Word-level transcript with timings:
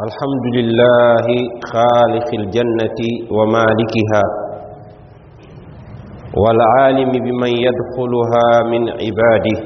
الحمد 0.00 0.44
لله 0.56 1.26
خالق 1.72 2.28
الجنة 2.40 3.00
ومالكها 3.36 4.22
والعالم 6.42 7.10
بمن 7.12 7.52
يدخلها 7.66 8.46
من 8.72 8.82
عباده. 8.88 9.58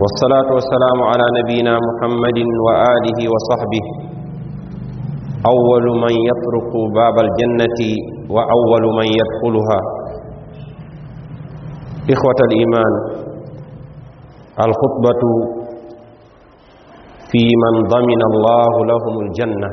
والصلاة 0.00 0.48
والسلام 0.56 0.98
على 1.10 1.24
نبينا 1.38 1.74
محمد 1.88 2.38
وآله 2.66 3.18
وصحبه. 3.32 3.84
أول 5.52 5.84
من 6.04 6.14
يطرق 6.30 6.72
باب 6.94 7.16
الجنة 7.26 7.80
وأول 8.30 8.84
من 8.98 9.08
يدخلها. 9.20 9.80
إخوة 12.14 12.38
الإيمان 12.48 12.92
الخطبة 14.66 15.22
fi 17.30 17.40
man 17.62 17.74
damina 17.90 18.24
allahu 18.32 18.78
lahumul 18.90 19.30
janna 19.38 19.68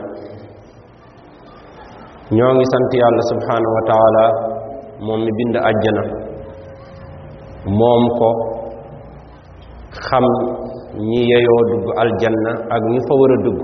ñoo 2.36 2.52
ngi 2.55 2.66
sant 2.72 2.91
yàlla 3.02 3.23
subhanahu 3.32 3.73
wa 3.77 3.84
taala 3.91 4.26
moom 5.05 5.20
mi 5.26 5.32
bind 5.38 5.55
àjjana. 5.70 6.04
Moom 7.80 8.04
ko 8.20 8.30
xam 10.05 10.26
ñi 11.10 11.20
yeyoo 11.32 11.62
dugg 11.72 11.86
aljanna 12.02 12.52
ak 12.76 12.82
ñi 12.91 12.99
fa 13.08 13.13
war 13.20 13.32
a 13.36 13.38
dugg. 13.46 13.60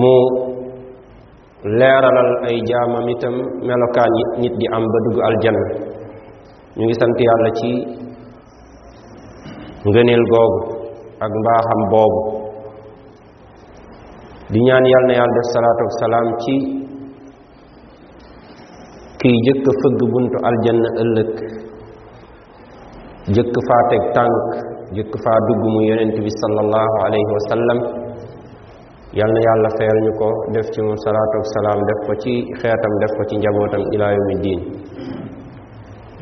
Mu 0.00 0.14
leeralal 1.78 2.30
ay 2.48 2.56
jaamam 2.68 3.06
itam 3.14 3.34
melokaan 3.66 4.12
nit 4.40 4.54
di 4.60 4.66
am 4.76 4.84
ba 4.92 4.98
dugg 5.06 5.18
aljanna. 5.28 5.64
Ñu 6.76 6.82
ngi 6.84 6.94
sant 7.00 7.16
yàlla 7.26 7.50
ci 7.58 7.70
ngëneel 9.88 10.24
googu 10.32 10.60
ak 11.24 11.32
mbaaxam 11.40 11.80
boobu. 11.92 12.20
Di 14.52 14.58
ñaan 14.66 14.84
yàlla 14.92 15.06
na 15.08 15.14
yàlla 15.18 15.34
def 15.38 15.46
salaatu 15.54 15.82
ak 15.88 15.92
salaam 16.02 16.26
ci 16.42 16.54
kiy 19.20 19.36
jëkk 19.46 19.66
fëgg 19.80 20.00
buntu 20.12 20.36
aljanna 20.48 20.88
ëllëg 21.02 21.32
jëkk 23.36 23.54
faa 23.68 23.82
teg 23.90 24.02
tànk 24.16 24.38
jëkk 24.96 25.12
faa 25.24 25.38
dugg 25.48 25.62
mu 25.72 25.80
yonent 25.88 26.16
bi 26.24 26.30
sallallahu 26.42 26.94
alayhi 27.06 27.30
wa 27.36 27.42
sallam. 27.50 27.80
Na 29.10 29.40
yàlla 29.46 29.68
fayal 29.78 29.98
ñu 30.06 30.12
ko 30.20 30.28
def 30.54 30.66
ci 30.72 30.78
moom 30.86 30.96
salaatu 31.04 31.34
ak 31.40 31.46
salaam 31.54 31.78
def 31.88 32.00
ko 32.06 32.12
ci 32.22 32.32
xeetam 32.60 32.92
def 33.02 33.12
ko 33.18 33.22
ci 33.28 33.34
njabootam 33.40 33.82
ilaa 33.94 34.12
yawmi 34.16 34.36
diin. 34.44 34.60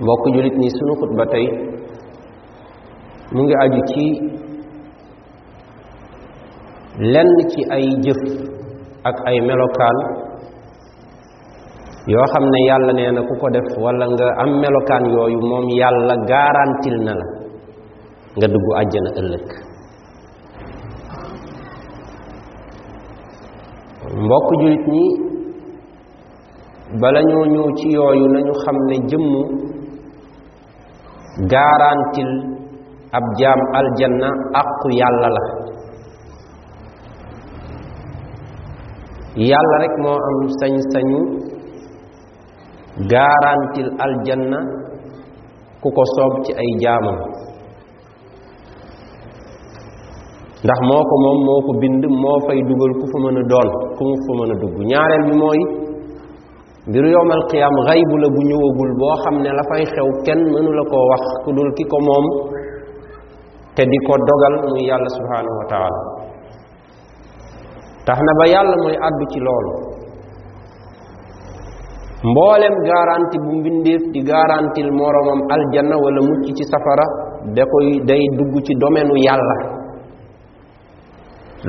Mbokk 0.03 0.25
jullit 0.35 0.57
ni 0.63 0.69
sunu 0.77 0.93
xutba 1.01 1.25
tey 1.33 1.47
mu 3.35 3.41
ngi 3.45 3.55
aju 3.65 3.81
ci 3.91 4.05
lenn 7.13 7.31
ci 7.51 7.61
ay 7.77 7.85
jëf 8.05 8.21
ak 9.09 9.17
ay 9.29 9.37
melokaan 9.49 9.97
yoo 12.13 12.27
xam 12.33 12.45
ne 12.53 12.59
yàlla 12.69 12.93
nee 12.99 13.11
na 13.13 13.21
ku 13.29 13.35
ko 13.41 13.47
def 13.55 13.69
walla 13.85 14.07
nga 14.13 14.27
am 14.43 14.51
melokaan 14.63 15.05
yooyu 15.15 15.41
moom 15.51 15.67
yàlla 15.81 16.15
garantil 16.31 16.97
na 17.07 17.13
la 17.21 17.27
nga 18.37 18.47
dugg 18.53 18.67
àjjana 18.81 19.11
ëllëg. 19.21 19.47
Mbokk 24.25 24.49
jullit 24.61 24.85
ñi 24.95 25.05
bala 27.01 27.21
ñoo 27.29 27.45
ñëw 27.53 27.67
ci 27.79 27.87
yooyu 27.97 28.27
nañu 28.35 28.53
xam 28.65 28.77
ne 28.89 28.97
jëmm 29.11 29.29
garantil 31.53 32.31
ab 33.17 33.25
jaam 33.41 33.61
aljanna 33.79 34.29
àqu 34.61 34.89
yàlla 35.01 35.29
la 35.37 35.43
rek 39.83 39.95
moo 40.03 40.19
am 40.29 40.39
sañ-sañu 40.61 41.21
garantil 43.13 43.89
aljanna 44.05 44.59
ku 45.83 45.89
ko 45.97 46.03
soob 46.17 46.33
ci 46.45 46.51
ay 46.63 46.71
jaamam 46.83 47.19
ndax 50.65 50.79
moo 50.91 51.03
ko 51.11 51.15
moom 51.25 51.39
moo 51.47 51.61
ko 51.67 51.73
bind 51.81 52.03
moo 52.23 52.39
fay 52.47 52.59
dugal 52.69 52.93
ku 53.01 53.05
fa 53.13 53.19
mën 53.25 53.37
a 53.41 53.43
doon 53.51 53.69
ku 53.97 54.03
mu 54.09 54.15
fa 54.25 54.33
mën 54.39 54.53
dugg. 54.63 54.77
Ñaareel 54.91 55.23
bi 55.29 55.35
mooy 55.43 55.61
mbiru 56.89 57.09
yowmal 57.15 57.43
qiyaam 57.51 57.77
xaybu 57.89 58.15
la 58.23 58.29
bu 58.35 58.41
ñëwagul 58.51 58.91
boo 59.01 59.15
xam 59.23 59.35
la 59.59 59.65
fay 59.71 59.83
xew 59.95 60.09
kenn 60.27 60.41
mënu 60.53 60.71
la 60.79 60.85
koo 60.91 61.05
wax 61.13 61.23
ku 61.45 61.51
dul 61.57 61.71
ki 61.77 61.85
ko 61.93 61.97
te 63.79 63.85
di 63.87 63.99
ko 64.07 64.15
dogal 64.29 64.55
muy 64.67 64.83
yàlla 64.91 65.11
subhanahu 65.19 65.57
wa 65.61 65.67
taala. 65.73 66.01
Tax 68.07 68.19
na 68.27 68.33
ba 68.41 68.45
yàlla 68.55 68.75
mooy 68.83 68.97
àddu 69.09 69.25
ci 69.33 69.39
loolu. 69.47 69.73
Mboolem 72.31 72.75
garanti 72.91 73.37
bu 73.45 73.51
mbindeef 73.61 74.03
di 74.15 74.21
garantil 74.31 74.91
moromam 74.99 75.41
aljanna 75.55 75.95
wala 76.05 76.21
mucc 76.29 76.47
ci 76.59 76.65
safara 76.73 77.07
da 77.55 77.63
koy 77.73 77.89
day 78.11 78.23
dugg 78.39 78.55
ci 78.67 78.75
domaine 78.83 79.15
yàlla. 79.27 79.57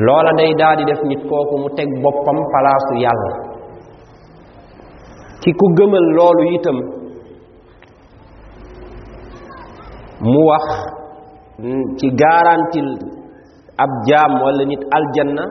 Loola 0.05 0.31
day 0.39 0.51
daal 0.59 0.75
di 0.77 0.83
def 0.89 1.01
nit 1.09 1.21
kooku 1.29 1.55
mu 1.61 1.69
teg 1.77 1.89
boppam 2.03 2.37
palaasu 2.53 2.93
yàlla. 3.05 3.31
Ki 5.41 5.51
ku 5.59 5.65
gëmal 5.77 6.05
loolu 6.17 6.43
itam 6.57 6.77
mu 10.31 10.41
wax 10.49 10.97
ci 11.99 12.07
garantil 12.21 12.89
ab 13.83 13.91
jaam 14.07 14.31
wala 14.43 14.63
nit 14.65 14.81
aljanna 14.97 15.43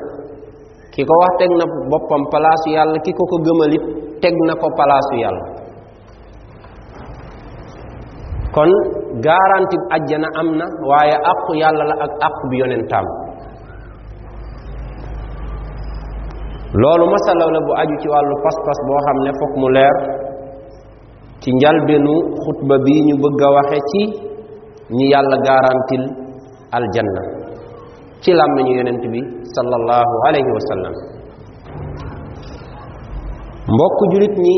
ki 0.93 1.03
ko 1.09 1.15
wax 1.23 1.33
teg 1.41 1.51
na 1.61 1.65
boppam 1.91 2.23
palaasu 2.33 2.69
yàlla 2.77 2.99
ki 3.05 3.13
ko 3.19 3.25
gëmalit 3.47 3.85
teg 4.23 4.35
na 4.47 4.53
ko 4.61 4.67
palaasu 4.79 5.15
yàlla. 5.23 5.45
Kon 8.55 8.71
garanti 9.27 9.77
ajjana 9.97 10.29
am 10.41 10.49
na 10.59 10.65
àqu 11.33 11.51
yàlla 11.63 11.85
la 11.91 11.95
ak 12.05 12.13
àqu 12.29 12.43
bi 12.51 12.57
yonentaam. 12.61 13.07
Loolu 16.81 17.05
masala 17.15 17.45
la 17.55 17.61
bu 17.67 17.73
aju 17.81 17.95
ci 18.03 18.09
wàllu 18.13 18.35
pas-pas 18.45 18.79
boo 18.87 18.99
xam 19.07 19.19
ne 19.25 19.31
mu 19.61 19.69
leer 19.77 19.97
ci 21.41 21.49
njalbenu 21.57 22.15
xutba 22.43 22.77
bi 22.85 22.95
ñu 23.07 23.15
bëgg 23.23 23.41
waxe 23.57 23.79
ci 23.91 24.03
ñi 24.97 25.05
yàlla 25.13 25.37
garantil 25.49 26.05
aljanna 26.77 27.23
ci 28.23 28.31
làmmiñu 28.39 28.73
yonent 28.79 29.05
bi 29.13 29.21
sallallahu 29.55 30.13
alayhi 30.29 30.51
wa 30.57 30.63
sallam 30.71 30.95
mbokk 33.75 33.99
julit 34.13 34.35
ñi 34.45 34.57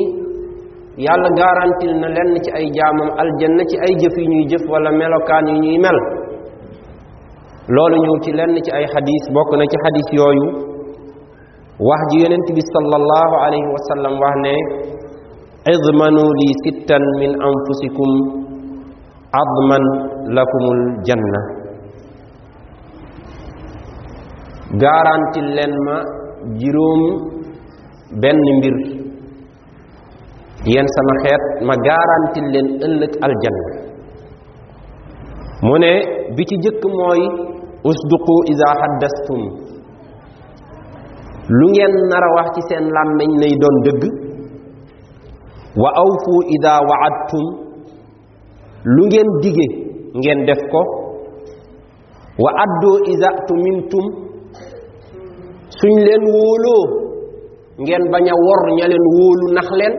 yàlla 1.06 1.28
garantil 1.40 1.92
na 2.00 2.08
lenn 2.16 2.32
ci 2.44 2.50
ay 2.58 2.66
jaamam 2.76 3.08
aljanna 3.22 3.62
ci 3.70 3.76
ay 3.84 3.92
jëf 4.00 4.14
yu 4.22 4.26
ñuy 4.32 4.44
jëf 4.50 4.64
wala 4.72 4.90
melokaan 5.00 5.46
yu 5.50 5.56
ñuy 5.64 5.78
mel 5.84 5.98
loolu 7.74 7.96
ñëw 8.04 8.16
ci 8.24 8.30
lenn 8.38 8.54
ci 8.64 8.70
ay 8.78 8.84
xadis 8.92 9.24
bokk 9.34 9.50
na 9.58 9.64
ci 9.70 9.76
xadis 9.84 10.08
yooyu 10.18 10.46
wax 11.88 12.00
ji 12.10 12.16
yonent 12.22 12.48
bi 12.56 12.62
sallallahu 12.74 13.34
alayhi 13.46 13.68
wa 13.74 13.80
sallam 13.88 14.14
wax 14.22 14.34
ne 14.44 14.54
idmanu 15.74 16.24
li 16.40 16.48
sittan 16.64 17.04
min 17.20 17.32
anfusikum 17.48 18.10
adman 19.32 19.84
lakumul 20.34 20.80
janna 21.06 21.40
garantil 24.82 25.48
leen 25.56 25.72
ma 25.86 25.96
juróom 26.60 27.02
benn 28.22 28.38
mbir. 28.58 28.76
Yéen 30.66 30.86
sama 30.94 31.14
xeet 31.24 31.44
ma 31.66 31.74
garantil 31.88 32.46
leen 32.54 32.68
ëllëg 32.86 33.12
aljanna. 33.26 33.68
Mu 35.66 35.74
ne 35.82 35.92
bi 36.36 36.42
ci 36.48 36.56
jëkk 36.64 36.82
mooy 36.98 37.22
usduqu 37.90 38.36
ida 38.52 38.68
haddastum. 38.80 39.42
Lu 41.58 41.66
ngeen 41.74 41.94
nar 42.10 42.24
wax 42.36 42.48
ci 42.54 42.60
seen 42.68 42.84
doon 43.62 43.76
wa 45.82 45.90
awfu 46.04 46.34
ida 46.56 46.74
waadtum 46.90 47.69
lu 48.84 49.02
ngeen 49.06 49.28
dige 49.42 49.66
ngeen 50.16 50.46
def 50.46 50.60
ko. 50.72 50.80
wa 52.42 52.50
addoo 52.64 52.98
iza 53.12 53.28
tumintum 53.46 54.04
suñ 55.78 55.94
leen 56.06 56.22
wóoloo 56.34 56.84
ngeen 57.84 58.02
bañ 58.12 58.24
a 58.32 58.34
wor 58.44 58.60
ña 58.76 58.86
leen 58.92 59.04
wóolu 59.16 59.46
nax 59.56 59.68
leen. 59.80 59.94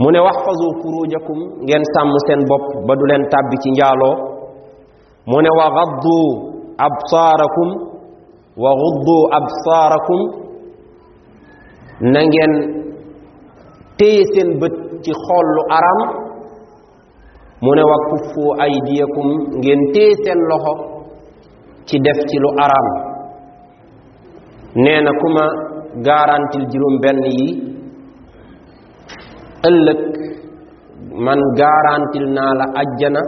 mu 0.00 0.08
ne 0.12 0.18
waxfazu 0.26 0.66
furujakum 0.80 1.38
ngeen 1.66 1.84
sàmm 1.94 2.12
seen 2.26 2.40
bopp 2.50 2.66
ba 2.86 2.92
du 2.98 3.04
leen 3.10 3.22
tàbbi 3.32 3.56
ci 3.62 3.70
njaaloo. 3.70 4.16
mu 5.30 5.38
ne 5.44 5.50
wa 5.58 5.66
gaddu 5.76 6.18
absaarakum 6.86 7.68
wa 8.62 8.70
guddu 8.82 9.18
absaarakum 9.38 10.20
na 12.12 12.20
ngeen 12.28 12.52
téye 13.98 14.22
seen 14.34 14.48
bët 14.60 14.74
ci 15.04 15.12
xool 15.24 15.46
lu 15.56 15.62
aram. 15.78 16.27
mu 17.62 17.70
ne 17.76 17.82
wa 17.90 17.96
kuffu 18.10 18.42
aydiyakum 18.64 19.28
ngeen 19.60 19.80
téye 19.94 20.12
seen 20.24 20.40
loxo 20.50 20.74
ci 21.86 21.96
def 22.04 22.18
ci 22.28 22.36
lu 22.42 22.48
araam. 22.64 22.88
Nee 24.82 25.00
na 25.04 25.10
ku 25.20 25.26
ma 25.36 25.44
garantil 26.06 26.64
juróom 26.70 26.96
benn 27.02 27.20
yi 27.36 27.46
ëllëg 29.68 30.00
man 31.26 31.40
garantil 31.60 32.26
naa 32.36 32.52
la 32.60 32.66
ajjana 32.82 33.22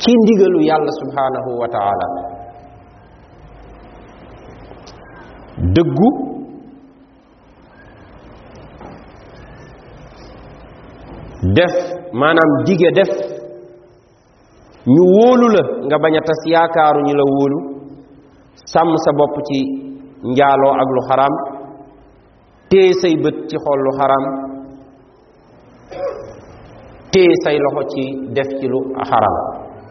ci 0.00 0.10
ndigalu 0.22 0.58
yàlla 0.70 0.92
subhanahu 1.00 1.50
wa 1.60 1.68
taala 1.76 2.06
dëggu 5.74 6.08
def 11.56 11.74
maanaam 12.12 12.50
dige 12.66 12.90
def. 12.98 13.10
Ñu 14.94 15.02
wóolu 15.16 15.46
la 15.54 15.62
nga 15.86 15.96
bañ 16.02 16.14
a 16.16 16.20
tas 16.28 16.42
yaakaaru 16.52 17.00
ñu 17.06 17.14
la 17.20 17.24
wóolu. 17.32 17.58
Sàmm 18.72 18.92
sa 19.04 19.10
bopp 19.18 19.34
ci 19.48 19.58
njaaloo 20.32 20.72
ak 20.82 20.88
lu 20.96 21.00
xaram 21.08 21.34
téye 22.70 22.92
say 23.00 23.14
bët 23.22 23.36
ci 23.48 23.56
xool 23.64 23.80
lu 23.86 23.90
xaram 23.98 24.24
téye 27.12 27.32
say 27.44 27.56
loxo 27.64 27.82
ci 27.92 28.02
def 28.34 28.48
ci 28.58 28.66
lu 28.72 28.78
xaram 29.10 29.34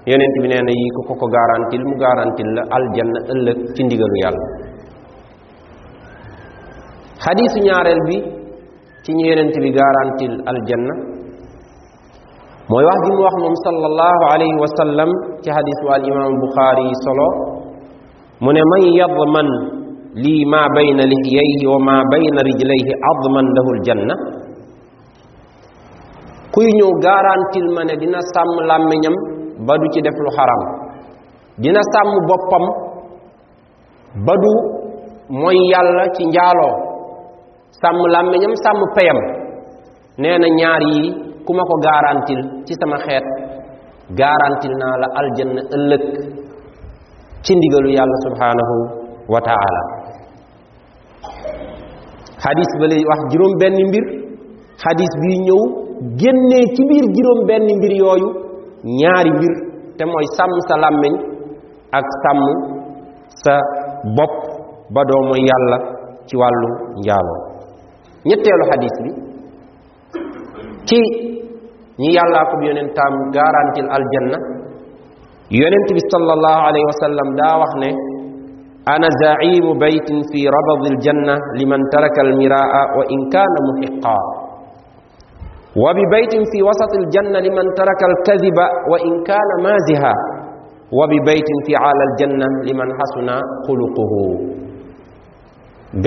yonent 0.10 0.36
bi 0.42 0.48
nee 0.52 0.62
na 0.68 0.72
yi 0.80 0.88
ko 0.96 1.02
ko 1.08 1.14
ko 1.22 1.28
garantil 1.36 1.84
mu 1.90 1.96
garantil 2.04 2.50
la 2.56 2.62
aljanna 2.78 3.20
ëllëg 3.34 3.60
ci 3.76 3.82
ndigalu 3.84 4.16
yàlla. 4.24 4.46
Xadiisu 7.24 7.60
ñaareel 7.68 8.02
bi 8.08 8.18
ci 9.04 9.12
ñu 9.18 9.24
yonent 9.30 9.56
bi 9.64 9.70
garantil 9.80 10.34
aljanna. 10.52 11.15
mooy 12.70 12.84
wax 12.90 12.98
gi 13.06 13.12
mu 13.16 13.22
wax 13.28 13.36
moom 13.44 13.56
sallallahu 13.66 14.22
alayhi 14.34 14.58
wa 14.64 14.70
sallam 14.80 15.10
ci 15.44 15.50
hadis 15.56 15.80
wa 15.88 15.92
alimaam 15.98 16.34
buxaari 16.44 16.86
solo 17.06 17.28
mu 18.44 18.50
ne 18.56 18.62
man 18.72 18.82
yadman 19.00 19.50
lii 20.24 20.44
ma 20.54 20.62
bayna 20.76 21.04
lihiyayhi 21.12 21.66
wa 21.74 21.80
ma 21.88 21.96
bayna 22.12 22.40
rijlayhi 22.50 22.94
adman 23.12 23.46
lahu 23.56 23.70
aljanna. 23.76 24.16
Kuy 26.56 26.68
ñëw 26.78 26.92
garantil 27.06 27.68
ma 27.76 27.82
ne 27.84 27.94
dina 28.02 28.20
sàmm 28.34 28.52
làmmiñam 28.70 29.16
ba 29.68 29.74
du 29.82 29.86
ci 29.94 30.00
def 30.02 30.16
lu 30.24 30.30
xaram 30.38 30.62
dina 31.64 31.82
sàmm 31.94 32.12
boppam 32.30 32.66
ba 34.26 34.34
du 34.44 34.54
mooy 35.40 35.58
yàlla 35.72 36.06
ci 36.16 36.24
njaaloo 36.32 36.74
sàmm 37.82 38.00
làmmiñam 38.14 38.54
sàmm 38.64 38.80
peyam. 38.96 39.20
Nee 40.18 40.38
na 40.40 40.48
ñaar 40.60 40.82
yi 40.92 41.02
ku 41.46 41.52
ma 41.58 41.64
ko 41.70 41.76
garantil 41.88 42.40
ci 42.66 42.74
sama 42.82 42.98
xeet. 43.06 43.26
Garantil 44.20 44.74
naa 44.82 44.96
la 45.02 45.08
aljanna 45.22 45.62
ëllëg 45.76 46.04
ci 47.46 47.52
ndigalu 47.58 47.90
subhanahu 48.26 48.76
wa 49.34 49.40
taala. 49.48 49.82
Xadis 52.44 52.72
ba 52.80 52.86
lay 52.92 53.02
wax 53.10 53.20
juróom 53.32 53.54
benn 53.62 53.78
mbir. 53.90 54.06
Xadis 54.84 55.14
bii 55.22 55.38
ñëw 55.48 55.62
génnee 56.22 56.66
ci 56.76 56.82
biir 56.90 57.06
juróom 57.16 57.40
benn 57.50 57.66
mbir 57.80 57.94
yooyu 58.02 58.30
ñaari 59.00 59.32
mbir 59.38 59.54
te 59.98 60.04
sa 60.68 60.76
làmmiñ 60.84 61.14
ak 61.98 62.06
sàmm 62.24 62.42
sa 63.44 63.54
bopp 64.18 64.34
ba 64.94 65.02
doo 65.10 65.22
mooy 65.30 65.42
yàlla 65.50 65.78
ci 66.28 66.36
wàllu 66.42 66.70
njaaloo. 67.02 67.40
Xadis 68.70 68.96
bi 69.04 69.12
ci 70.88 70.98
ñi 72.02 72.10
yàllaa 72.18 72.46
ko 72.52 72.56
yonentam 72.68 73.14
garantil 73.36 73.88
aljanna 73.98 74.38
yonent 75.60 75.90
bi 75.98 76.02
sallallahu 76.14 76.62
alayhi 76.70 76.88
wa 76.92 76.98
sallam 77.04 77.28
daa 77.40 77.56
wax 77.62 77.72
ne 77.84 77.90
ana 78.94 79.08
zaimu 79.24 79.72
baytin 79.84 80.20
fi 80.32 80.40
rabadi 80.56 80.88
aljanna 80.94 81.36
liman 81.60 81.82
taraka 81.94 82.20
almiraa 82.28 82.82
wa 82.98 83.04
in 83.16 83.22
kana 83.36 83.60
muhiqa 83.68 84.18
wa 85.84 85.90
bi 85.98 86.04
baytin 86.14 86.44
fi 86.52 86.58
wasati 86.68 86.96
aljanna 87.04 87.38
liman 87.48 87.68
taraka 87.78 88.04
alkadiba 88.12 88.66
wa 88.92 88.98
in 89.10 89.14
kana 89.30 89.54
maziha 89.68 90.14
wa 90.98 91.06
bi 91.12 91.18
baytin 91.28 91.58
fi 91.66 91.74
ala 91.90 92.04
aljanna 92.10 92.48
liman 92.68 92.90
hasuna 93.00 93.36
xuluquhu 93.66 94.24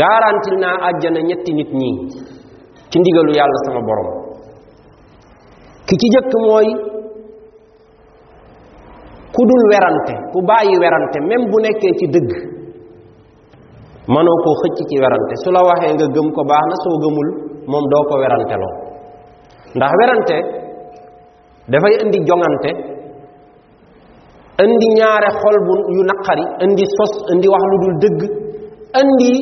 garantil 0.01 0.57
naa 0.65 0.77
àjjana 0.89 1.21
ñetti 1.29 1.53
nit 1.59 1.71
ñi 1.81 1.91
ci 2.91 2.97
ndigalu 3.01 3.33
yàlla 3.39 3.59
sama 3.67 3.81
borom 3.89 4.09
ki 5.89 5.95
ci 6.01 6.07
jëkk 6.15 6.33
mooy 6.47 6.69
ku 9.35 9.41
dul 9.49 9.63
werante 9.73 10.15
ku 10.33 10.39
bàyyi 10.49 10.75
werante 10.83 11.19
même 11.29 11.45
bu 11.51 11.57
nekkee 11.65 11.95
ci 11.99 12.07
dëgg 12.15 12.31
mënoo 14.13 14.39
koo 14.45 14.55
xëcc 14.63 14.79
ci 14.89 14.97
werante. 15.03 15.35
Su 15.45 15.49
la 15.53 15.61
waxee 15.69 15.93
nga 15.97 16.07
gëm 16.15 16.29
ko 16.37 16.41
baax 16.51 16.65
na 16.71 16.77
soo 16.85 16.97
gëmul 17.03 17.29
moom 17.71 17.85
doo 17.93 18.03
ko 18.09 18.15
ndax 19.77 19.93
werante 20.01 20.37
dafay 21.73 21.95
indi 22.05 22.19
jongante 22.29 22.71
indi 24.65 24.87
ñaare 24.99 25.29
xol 25.41 25.57
bu 25.67 25.75
yu 25.97 26.03
naqari 26.11 26.45
indi 26.65 26.85
sos 26.97 27.13
indi 27.33 27.47
wax 27.53 27.63
lu 27.71 27.77
dul 27.83 27.95
dëgg 28.03 28.21
indi 29.01 29.33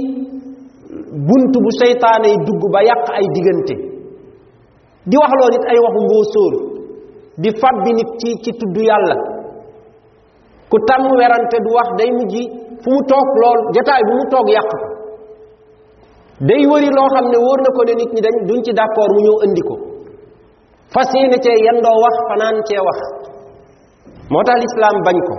bunt 1.28 1.54
bu 1.64 1.70
seytaane 1.80 2.30
dugg 2.46 2.62
ba 2.74 2.80
yàq 2.88 3.04
ay 3.18 3.26
diggante 3.34 3.74
di 5.10 5.16
wax 5.22 5.32
loo 5.40 5.50
ay 5.72 5.78
waxu 5.84 6.00
di 7.42 7.48
fab 7.60 7.76
bi 7.84 7.90
nit 7.98 8.10
ci 8.20 8.28
ci 8.44 8.50
tudd 8.60 8.76
yàlla 8.90 9.16
ku 10.70 10.76
tàmm 10.88 11.04
werante 11.20 11.56
du 11.64 11.70
wax 11.78 11.88
day 11.98 12.10
mujj 12.18 12.34
fu 12.82 12.88
mu 12.94 13.00
toog 13.10 13.28
lool 13.42 13.58
jataay 13.76 14.02
bu 14.08 14.12
mu 14.18 14.24
toog 14.32 14.48
yàq 14.56 14.66
ko 14.72 14.78
day 16.48 16.62
wëri 16.70 16.88
loo 16.96 17.08
xam 17.14 17.26
ne 17.32 17.38
wóor 17.44 17.58
na 17.64 17.70
ko 17.76 17.80
ne 17.88 17.92
nit 18.00 18.10
ñi 18.14 18.20
dañ 18.26 18.34
duñ 18.48 18.60
ci 18.64 18.72
d'accord 18.78 19.10
mu 19.14 19.20
indi 19.46 19.62
ko 19.68 19.74
wax 22.04 22.16
fanaan 22.28 22.56
cee 22.68 22.80
wax 22.88 22.98
moo 24.32 24.42
tax 24.46 24.56
bañ 25.06 25.18
ko 25.28 25.34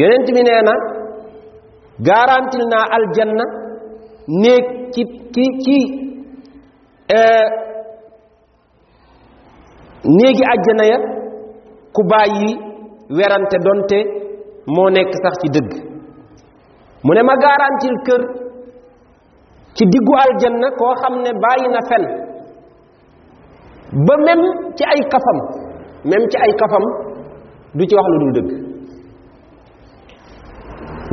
yonent 0.00 0.28
bi 0.34 0.42
nee 0.48 0.62
na 0.68 0.74
garantil 2.08 2.64
naa 2.72 2.86
ci 5.34 5.44
ci 5.64 5.78
néegi 10.04 10.42
àjjana 10.52 10.84
ya 10.92 10.98
ku 11.94 12.02
bàyyi 12.10 12.50
werante 13.18 13.56
donte 13.66 13.98
moo 14.66 14.90
nekk 14.90 15.12
sax 15.22 15.34
ci 15.42 15.48
dëgg. 15.54 15.72
Mu 17.04 17.12
ne 17.14 17.22
ma 17.22 17.34
garantil 17.44 17.96
kër 18.06 18.22
ci 19.76 19.84
diggu 19.92 20.12
aljanna 20.24 20.68
koo 20.78 20.94
xam 21.02 21.14
ne 21.24 21.30
bàyyi 21.44 21.68
na 21.74 21.80
fen. 21.88 22.04
Ba 24.06 24.14
même 24.26 24.46
ci 24.76 24.84
ay 24.84 25.00
kafam 25.12 25.38
même 26.04 26.26
ci 26.30 26.36
ay 26.44 26.52
kafam 26.60 26.84
du 27.74 27.84
ci 27.86 27.94
wax 27.94 28.06
lu 28.12 28.18
dul 28.18 28.32
dëgg. 28.36 28.50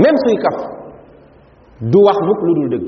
Même 0.02 0.18
suy 0.26 0.36
kaf 0.44 0.58
du 1.92 1.98
wax 2.06 2.18
mukk 2.28 2.42
lu 2.48 2.54
dul 2.60 2.70
dëgg. 2.74 2.88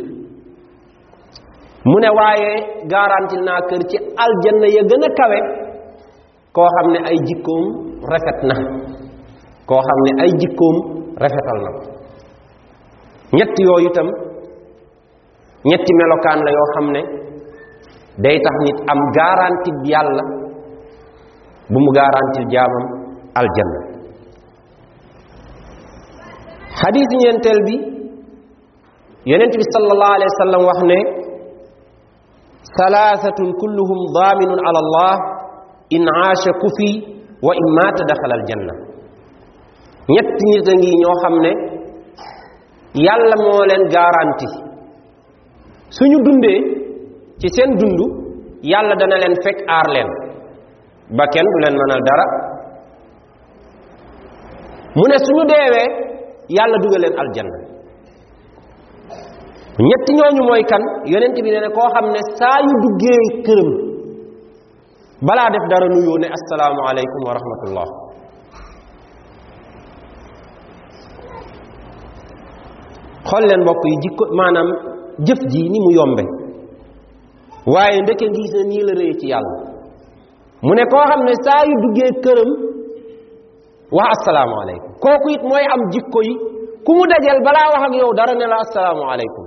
Mu 1.86 1.98
ne 2.02 2.10
waaye 2.18 2.52
garantil 2.94 3.42
naa 3.48 3.62
kër 3.70 3.82
ci 3.90 3.98
aljanna 4.26 4.68
ya 4.76 4.82
gën 4.90 5.04
a 5.06 5.10
kawe 5.20 5.40
koo 6.56 6.68
xam 6.76 6.88
ne 6.94 7.00
ay 7.10 7.18
jikkoom 7.28 7.64
rafet 8.12 8.40
na. 8.50 8.56
koo 9.70 9.82
xam 9.88 10.00
ne 10.06 10.12
ay 10.24 10.32
jikkoom 10.42 10.76
rafetal 11.24 11.60
na. 11.66 11.72
ñett 13.38 13.54
yooyu 13.66 13.90
itam 13.90 14.08
ñetti 15.70 15.92
melokaan 16.00 16.40
la 16.46 16.52
yoo 16.58 16.68
xam 16.74 16.86
ne 16.96 17.02
day 18.24 18.38
tax 18.46 18.56
nit 18.66 18.78
am 18.92 19.00
garanti 19.18 19.72
yàlla 19.92 20.24
bu 21.72 21.78
mu 21.86 21.92
garantil 21.98 22.48
jaamam 22.54 22.86
aljanna. 23.40 23.80
Xadiis 26.80 27.10
ñeenteel 27.22 27.60
bi 27.68 27.76
yonent 29.32 29.54
bi 29.60 29.66
sallallahu 29.74 30.66
wax 30.70 30.80
ne 30.92 30.98
salaasatun 32.78 33.50
kulluhum 33.62 34.00
daaminun 34.18 34.60
ala 34.68 34.80
in 35.90 36.04
aasha 36.24 36.52
kufi 36.62 36.90
wa 37.46 37.52
in 37.60 37.68
maata 37.78 38.04
daxala 38.10 38.36
aljanna 38.40 38.74
ñett 40.14 40.30
nit 40.50 40.68
a 40.72 40.74
ngi 40.80 40.92
ñoo 41.02 41.16
xam 41.22 41.36
ne 41.46 41.52
yàlla 43.06 43.36
moo 43.44 43.62
leen 43.70 43.84
garanti. 43.96 44.48
Suñu 45.96 46.18
dundee 46.26 46.60
ci 47.40 47.48
seen 47.56 47.70
dund 47.80 48.00
yàlla 48.72 48.96
dana 49.00 49.16
leen 49.22 49.36
fekk 49.44 49.60
aar 49.76 49.88
leen. 49.96 50.10
Ba 51.18 51.24
kenn 51.34 51.48
du 51.54 51.58
leen 51.64 51.76
mënal 51.82 52.02
dara. 52.08 52.26
Mu 54.96 55.04
ne 55.10 55.18
suñu 55.26 55.44
deewee 55.52 55.88
yàlla 56.58 56.78
dugal 56.84 57.02
leen 57.04 57.16
aljanna. 57.22 57.58
Ñetti 59.88 60.12
ñooñu 60.18 60.44
mooy 60.50 60.64
kan? 60.72 60.82
Yonent 61.12 61.36
bi 61.44 61.50
ne 61.52 61.60
ne 61.60 61.70
koo 61.76 61.90
xam 61.94 62.06
ne 62.14 62.20
saa 62.40 62.58
yu 62.68 62.74
duggee 62.84 63.22
këram 63.46 63.70
balaa 65.28 65.50
def 65.54 65.66
dara 65.72 65.88
nuyoo 65.94 66.18
ne 66.24 66.28
assalaamu 66.38 66.80
aleykum 66.90 67.22
wa 67.28 67.34
rahmatullah. 67.38 67.88
Xool 73.30 73.44
leen 73.50 73.62
mbokk 73.66 73.84
yi 73.92 73.96
jikko 74.04 74.24
maanaam 74.40 74.70
jëf 75.28 75.42
ji 75.52 75.62
ni 75.74 75.80
mu 75.86 75.92
yombe. 75.98 76.24
Waaye 77.74 78.02
ndeke 78.02 78.26
ngi 78.32 78.44
na 78.54 78.62
nii 78.70 78.84
la 78.88 78.94
rëy 79.02 79.14
ci 79.20 79.26
yàlla. 79.34 79.58
Mu 80.66 80.74
ne 80.78 80.84
koo 80.92 81.04
xam 81.10 81.22
ne 81.28 81.34
saa 81.46 81.62
yu 81.70 81.76
duggee 81.84 82.12
këram 82.24 82.52
wax 83.98 84.10
asalaamaaleykum 84.16 84.92
kooku 85.04 85.28
it 85.36 85.44
mooy 85.50 85.66
am 85.74 85.82
jikko 85.94 86.20
yi. 86.28 86.34
Ku 86.86 86.92
mu 86.98 87.04
dajel 87.12 87.40
balaa 87.46 87.72
wax 87.74 87.84
ak 87.88 87.94
yow 88.02 88.12
dara 88.18 88.34
ne 88.40 88.46
la 88.52 88.58
asalaamaaleykum 88.66 89.46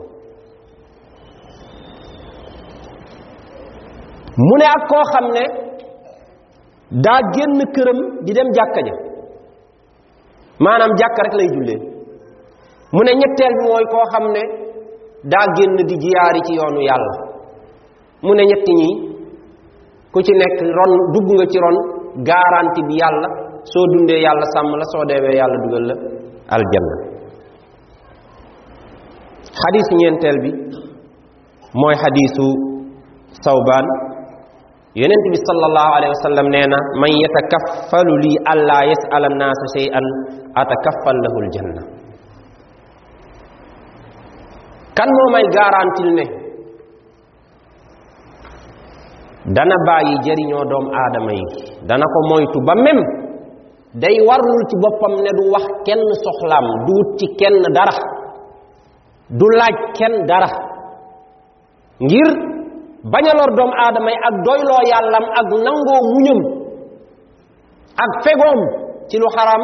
mu 4.47 4.55
ne 4.61 4.67
ak 4.77 4.83
koo 4.91 5.05
xam 5.13 5.27
ne 5.37 5.45
daa 6.91 7.21
génn 7.35 7.61
këram 7.75 7.99
di 8.25 8.33
dem 8.33 8.49
jàkka 8.57 8.81
ja. 8.89 8.95
Maanaam 10.65 10.91
jàkka 11.01 11.23
rek 11.25 11.35
lay 11.39 11.49
jullee. 11.55 11.79
Mu 12.93 13.01
ne 13.05 13.13
ñetteel 13.21 13.53
bi 13.59 13.63
mooy 13.69 13.85
koo 13.93 14.05
xam 14.13 14.25
ne 14.35 14.43
daa 15.33 15.47
génn 15.57 15.77
di 15.89 15.95
jiyaari 16.03 16.41
ci 16.47 16.53
yoonu 16.59 16.81
yàlla. 16.89 17.15
Mu 18.23 18.33
ne 18.35 18.43
ñetti 18.51 18.73
ñi 18.81 18.89
ku 20.13 20.19
ci 20.27 20.33
nekk 20.33 20.59
ron 20.77 20.93
dugg 21.13 21.29
nga 21.37 21.47
ci 21.53 21.59
ron 21.65 21.77
garanti 22.29 22.81
bi 22.89 22.95
yàlla 23.01 23.29
soo 23.73 23.85
dundee 23.93 24.21
yàlla 24.25 24.47
sàmm 24.55 24.73
la 24.81 24.85
soo 24.93 25.05
deewee 25.09 25.37
yàlla 25.41 25.57
dugal 25.65 25.85
la 25.89 25.95
aljanna. 26.55 26.97
Xadis 29.61 29.89
ñeenteel 29.99 30.37
bi 30.45 30.51
mooy 31.81 31.95
xadisu 32.03 32.47
sawbaan. 33.45 33.87
Yonent 35.01 35.25
bi 35.33 35.39
sallallahu 35.49 35.91
alayhi 35.99 36.13
wa 36.17 36.23
sallam 36.27 36.47
nee 36.55 36.67
na 36.73 36.79
man 37.03 37.13
yatakaffalu 37.25 38.13
lii 38.25 38.37
allaa 38.53 38.83
yas'ala 38.93 39.27
annaasa 39.33 39.65
shay'an 39.77 40.07
atakaffal 40.63 41.17
lahu 41.25 41.37
aljanna. 41.45 41.83
Kan 44.99 45.09
moo 45.17 45.29
may 45.35 45.45
garantil 45.57 46.11
ne? 46.19 46.27
Dana 49.57 49.77
bàyyi 49.89 50.15
jëriñoo 50.27 50.65
doom 50.71 50.87
aadama 51.03 51.33
yi 51.39 51.45
dana 51.89 52.05
ko 52.15 52.19
moytu 52.31 52.59
ba 52.67 52.75
même 52.85 53.03
day 54.03 54.17
warlul 54.29 54.63
ci 54.71 54.77
boppam 54.83 55.15
ne 55.25 55.31
du 55.39 55.45
wax 55.55 55.65
kenn 55.87 56.03
soxlaam 56.25 56.67
du 56.87 56.93
wut 56.99 57.09
ci 57.19 57.27
kenn 57.41 57.57
dara 57.77 57.95
du 59.39 59.47
laaj 59.59 59.77
kenn 59.99 60.15
dara 60.31 60.49
ngir 62.07 62.29
bañ 63.13 63.25
a 63.31 63.33
lor 63.39 63.51
doom 63.59 63.73
aadama 63.85 64.11
yi 64.15 64.19
ak 64.29 64.35
doyloo 64.47 64.83
yàllam 64.93 65.25
ak 65.41 65.49
nangoo 65.67 66.01
muñam 66.15 66.41
ak 68.05 68.13
fegoom 68.25 68.61
ci 69.09 69.17
lu 69.23 69.29
xaram 69.37 69.63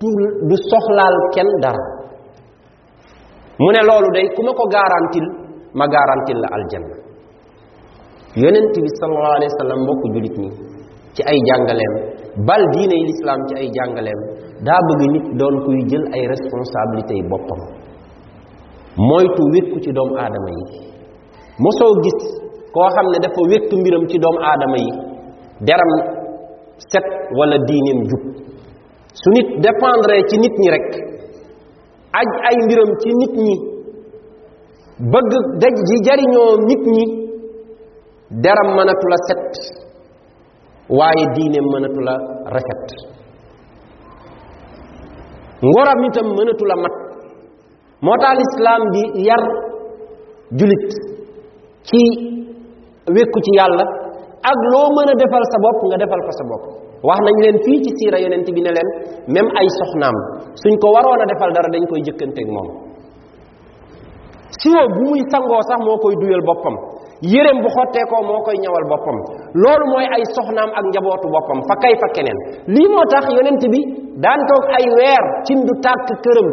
du 0.00 0.10
du 0.48 0.56
soxlaal 0.70 1.16
kenn 1.34 1.50
dara. 1.62 1.84
Mu 3.60 3.68
ne 3.74 3.80
loolu 3.88 4.08
day 4.16 4.26
ku 4.34 4.40
ma 4.46 4.52
ko 4.58 4.64
garantil 4.74 5.26
ma 5.78 5.86
garantil 5.94 6.38
la 6.42 6.48
aljanna. 6.56 6.96
Yonent 8.42 8.74
bi 8.84 8.90
sallallahu 9.00 9.36
alayhi 9.38 9.52
wa 9.54 9.60
sallam 9.62 9.78
mbokk 9.84 10.02
julit 10.14 10.36
ñi 10.42 10.50
ci 11.14 11.22
ay 11.30 11.38
jàngaleem 11.48 11.94
bal 12.48 12.62
diine 12.74 12.94
yi 13.00 13.04
lislaam 13.10 13.40
ci 13.48 13.54
ay 13.60 13.68
jàngaleem 13.76 14.20
daa 14.66 14.80
bëgg 14.88 15.02
nit 15.14 15.26
doon 15.40 15.56
kuy 15.64 15.78
jël 15.90 16.04
ay 16.14 16.22
responsabilités 16.34 17.16
yi 17.20 17.24
boppam 17.30 17.60
moytu 19.08 19.42
wékku 19.54 19.76
ci 19.84 19.90
doomu 19.96 20.14
aadama 20.22 20.50
yi 20.58 20.64
mosoo 21.64 21.92
gis 22.04 22.20
koo 22.74 22.88
xam 22.94 23.06
ne 23.12 23.18
dafa 23.24 23.40
wékk 23.50 23.70
mbiram 23.80 24.04
ci 24.10 24.16
doomu 24.22 24.40
aadama 24.48 24.76
yi 24.84 24.90
deram 25.68 25.92
set 26.90 27.06
wala 27.38 27.56
diineem 27.68 28.00
jub. 28.10 28.22
Su 29.20 29.28
nit 29.34 29.48
dépendre 29.64 30.14
ci 30.28 30.36
nit 30.42 30.54
ñi 30.62 30.68
rek 30.74 30.88
aj 32.20 32.28
ay 32.48 32.56
mbiram 32.64 32.90
ci 33.02 33.08
nit 33.20 33.34
ñi 33.44 33.54
bëgg 35.12 35.32
daj 35.62 35.76
ji 35.88 35.96
jariñoo 36.06 36.52
nit 36.68 36.82
ñi 36.94 37.04
deram 38.44 38.68
mënatu 38.76 39.06
la 39.12 39.18
set 39.28 39.52
waaye 40.98 41.24
diineem 41.34 41.66
mënatu 41.72 42.00
la 42.08 42.14
rafet. 42.54 42.86
Ngoram 45.68 46.00
itam 46.08 46.28
mënatu 46.36 46.64
la 46.70 46.76
mat. 46.82 46.96
Moo 48.04 48.16
tax 48.22 48.34
lislaam 48.40 48.82
yar 49.28 49.42
julit 50.58 50.88
ci 51.88 52.00
wékku 53.14 53.38
ci 53.46 53.52
yàlla 53.58 53.84
ak 54.50 54.58
loo 54.72 54.88
mën 54.96 55.08
a 55.12 55.14
defal 55.20 55.44
sa 55.52 55.58
bopp 55.64 55.78
nga 55.88 55.96
defal 56.02 56.20
ko 56.26 56.32
sa 56.38 56.44
bopp. 56.50 56.64
wax 57.08 57.18
nañ 57.26 57.36
leen 57.44 57.56
fii 57.64 57.78
ci 57.84 57.90
siira 57.98 58.18
yonent 58.24 58.48
bi 58.54 58.60
ne 58.64 58.70
leen 58.76 58.88
même 59.34 59.50
ay 59.60 59.68
soxnaam 59.78 60.16
suñ 60.62 60.74
ko 60.82 60.86
waroon 60.94 61.20
a 61.24 61.26
defal 61.32 61.50
dara 61.56 61.68
dañ 61.74 61.84
koy 61.90 62.00
jëkkanteeg 62.06 62.48
moom. 62.56 62.68
siwo 64.60 64.82
bu 64.94 65.02
muy 65.10 65.20
sangoo 65.32 65.62
sax 65.68 65.80
moo 65.86 65.96
koy 66.02 66.14
duyal 66.20 66.42
boppam. 66.48 66.76
yéreem 67.32 67.58
bu 67.64 67.68
xotteekoo 67.76 68.22
moo 68.28 68.40
koy 68.46 68.56
ñawal 68.64 68.84
boppam. 68.92 69.16
loolu 69.62 69.84
mooy 69.92 70.06
ay 70.16 70.22
soxnaam 70.36 70.70
ak 70.78 70.84
njabootu 70.92 71.26
boppam. 71.34 71.58
fa 71.68 71.74
kay 71.82 71.94
fa 72.02 72.08
keneen. 72.16 72.38
lii 72.74 72.88
moo 72.92 73.04
tax 73.12 73.24
yonent 73.36 73.62
bi 73.72 73.80
daan 74.24 74.40
toog 74.48 74.64
ay 74.78 74.84
weer 74.98 75.24
cin 75.46 75.58
du 75.68 75.72
tàkk 75.84 76.08
këram. 76.24 76.48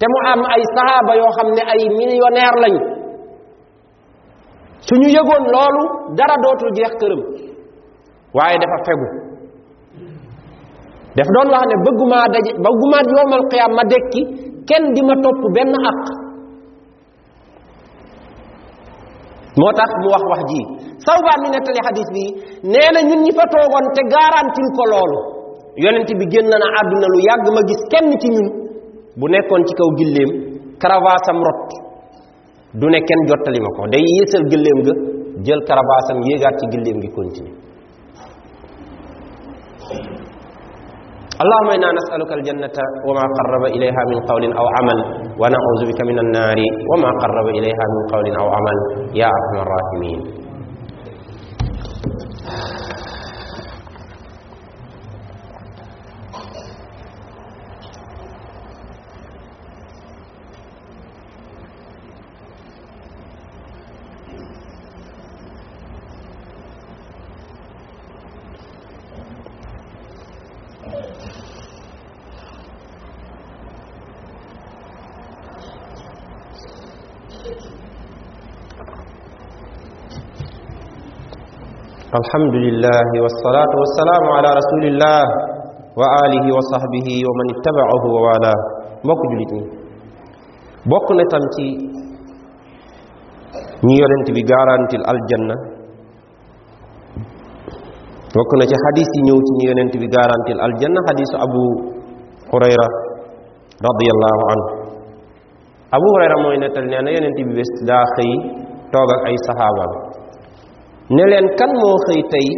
te 0.00 0.04
mu 0.12 0.18
am 0.32 0.40
ay 0.54 0.62
sahaaba 0.76 1.12
yoo 1.20 1.32
xam 1.36 1.48
ne 1.56 1.62
ay 1.72 1.80
millionnaire 1.98 2.58
lañ 2.64 2.74
suñu 4.88 5.08
yëgoon 5.16 5.44
loolu 5.54 5.82
dara 6.18 6.36
dootul 6.42 6.70
jeex 6.76 6.92
këram. 7.00 7.22
waaye 8.36 8.56
dafa 8.62 8.78
fegu. 8.86 9.08
daf 11.16 11.28
doon 11.34 11.48
wax 11.54 11.64
ne 11.70 11.76
bëggumaa 11.86 12.26
daje 12.34 12.50
bëggumaa 12.64 13.02
yowmal 13.16 13.44
qiyaam 13.50 13.72
ma 13.78 13.84
dekki 13.92 14.22
kenn 14.68 14.84
di 14.94 15.00
ma 15.08 15.14
topp 15.24 15.42
benn 15.54 15.72
àq. 15.90 16.00
moo 19.60 19.72
tax 19.78 19.90
mu 20.02 20.08
wax 20.14 20.24
wax 20.32 20.42
ji. 20.50 20.60
Sawbaan 21.06 21.38
mi 21.42 21.48
nettali 21.54 21.80
xadis 21.86 22.08
bi 22.14 22.24
nee 22.72 22.88
na 22.94 23.00
ñun 23.08 23.20
ñi 23.24 23.32
fa 23.38 23.44
toogoon 23.52 23.86
te 23.96 24.02
garantil 24.14 24.68
ko 24.76 24.84
loolu. 24.92 25.18
Yonent 25.82 26.08
bi 26.18 26.24
génn 26.32 26.48
na 26.48 26.66
àdduna 26.80 27.06
lu 27.14 27.18
yàgg 27.28 27.46
ma 27.56 27.60
gis 27.68 27.82
kenn 27.92 28.08
ci 28.20 28.28
ñun 28.34 28.48
bu 29.18 29.24
nekkoon 29.32 29.62
ci 29.68 29.74
kaw 29.78 29.88
gilleem 29.98 30.30
karavaasam 30.80 31.38
rot 31.46 31.85
du 32.80 32.86
ne 32.92 32.98
kenn 33.08 33.20
jottali 33.28 33.60
ma 33.64 33.70
ko. 33.76 33.82
Day 33.92 34.02
yéesal 34.14 34.44
gilleem 34.50 34.78
ga 34.86 34.92
jël 35.46 35.60
karavaasam 35.68 36.18
yéegaat 36.28 36.54
ci 36.60 36.64
gilleem 36.72 36.98
gi 37.04 37.10
continue 37.18 37.54
اللهم 41.42 41.68
أنا 41.76 41.88
نسالك 42.00 42.30
الجنه 42.38 42.76
وما 43.08 43.24
قرب 43.38 43.64
اليها 43.76 44.02
من 44.10 44.18
قول 44.30 44.44
أو 44.60 44.66
عمل 44.76 44.98
ونعوذ 45.40 45.80
بك 45.90 46.00
من 46.10 46.18
النار 46.24 46.58
وما 46.90 47.10
قرب 47.22 47.46
اليها 47.60 47.84
من 47.94 48.02
قول 48.12 48.26
أو 48.40 48.46
عمل 48.56 48.76
يا 49.20 49.28
ارحم 49.36 49.56
الراحمين 49.64 50.20
الحمد 82.20 82.54
لله 82.66 83.08
والصلاة 83.24 83.72
والسلام 83.82 84.24
على 84.36 84.48
رسول 84.60 84.82
الله 84.92 85.22
وآله 86.00 86.44
وصحبه 86.56 87.08
ومن 87.28 87.46
اتبعه 87.54 88.04
ci 98.70 98.76
xadis 98.84 99.08
yi 99.16 99.20
ñëw 99.26 99.38
ci 99.46 99.52
ñi 99.58 99.64
yonent 99.70 99.92
bi 100.02 100.06
garantil 100.16 100.58
aljanna 100.66 101.00
xadisu 101.08 101.36
abu 101.46 101.62
hurayra 102.52 102.86
radiallahu 103.88 104.42
anhu 104.52 104.68
abu 105.96 106.06
hurayra 106.14 106.36
mooy 106.44 106.56
nettal 106.62 106.84
nee 106.92 107.00
na 107.04 107.10
yonent 107.16 107.36
bi 107.48 107.52
bés 107.58 107.70
daa 107.88 108.04
xëy 108.16 108.32
toog 108.92 109.08
ak 109.16 109.22
ay 109.28 109.36
saxaabaam 109.46 110.05
ne 111.14 111.22
leen 111.30 111.46
kan 111.58 111.70
moo 111.80 111.96
xëy 112.06 112.20
tey 112.32 112.48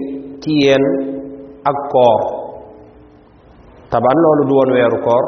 ci 0.43 0.53
yéen 0.65 0.85
ak 1.71 1.79
koor? 1.93 2.21
Taban 3.91 4.17
loolu 4.25 4.43
du 4.49 4.55
woon 4.59 4.71
weeru 4.77 4.99
koor. 5.07 5.25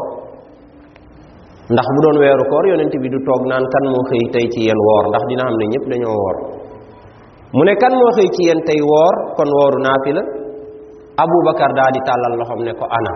Ndax 1.73 1.87
bu 1.95 1.99
doon 2.05 2.19
weeru 2.23 2.45
koor 2.51 2.65
yonent 2.71 2.95
bi 3.03 3.09
du 3.13 3.19
toog 3.27 3.43
naan 3.51 3.65
kan 3.75 3.85
moo 3.93 4.03
xëy 4.11 4.23
tey 4.35 4.47
ci 4.53 4.61
yéen 4.67 4.81
woor? 4.87 5.05
Ndax 5.11 5.23
dina 5.29 5.45
xam 5.47 5.57
ne 5.61 5.67
ñëpp 5.73 5.85
dañoo 5.91 6.17
woor. 6.23 6.37
Mu 7.57 7.63
ne 7.67 7.73
kan 7.83 7.93
moo 8.01 8.11
xëy 8.17 8.29
ci 8.35 8.43
yéen 8.49 8.61
tey 8.69 8.81
woor? 8.91 9.15
Kon 9.37 9.51
wooru 9.57 9.79
naafila. 9.87 10.23
Abubakar 11.23 11.73
daa 11.79 11.91
di 11.95 12.01
tàllal 12.09 12.35
loxoom 12.41 12.61
ne 12.67 12.73
ko 12.81 12.85
ana. 12.99 13.13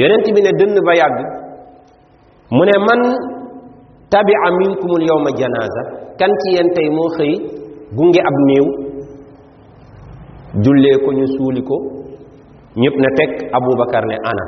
Yonent 0.00 0.26
bi 0.34 0.40
ne 0.44 0.52
dënn 0.60 0.76
ba 0.86 0.92
yàgg. 1.00 1.18
Mu 2.56 2.62
ne 2.68 2.74
man 2.88 3.00
tabia 4.12 4.48
minkumul 4.60 5.02
yawma 5.08 5.30
janaza 5.40 5.82
kan 6.20 6.32
ci 6.40 6.48
yéen 6.56 6.68
tey 6.76 6.88
moo 6.96 7.08
xëy 7.16 7.32
gunge 7.96 8.20
ab 8.28 8.36
néew 8.48 8.66
jullee 10.64 10.96
ko 11.04 11.08
ñu 11.12 11.26
suuli 11.36 11.62
ko 11.68 11.76
ñëpp 12.80 12.96
ne 13.02 13.08
teg 13.18 13.30
abubakar 13.56 14.04
ne 14.06 14.16
ana. 14.30 14.44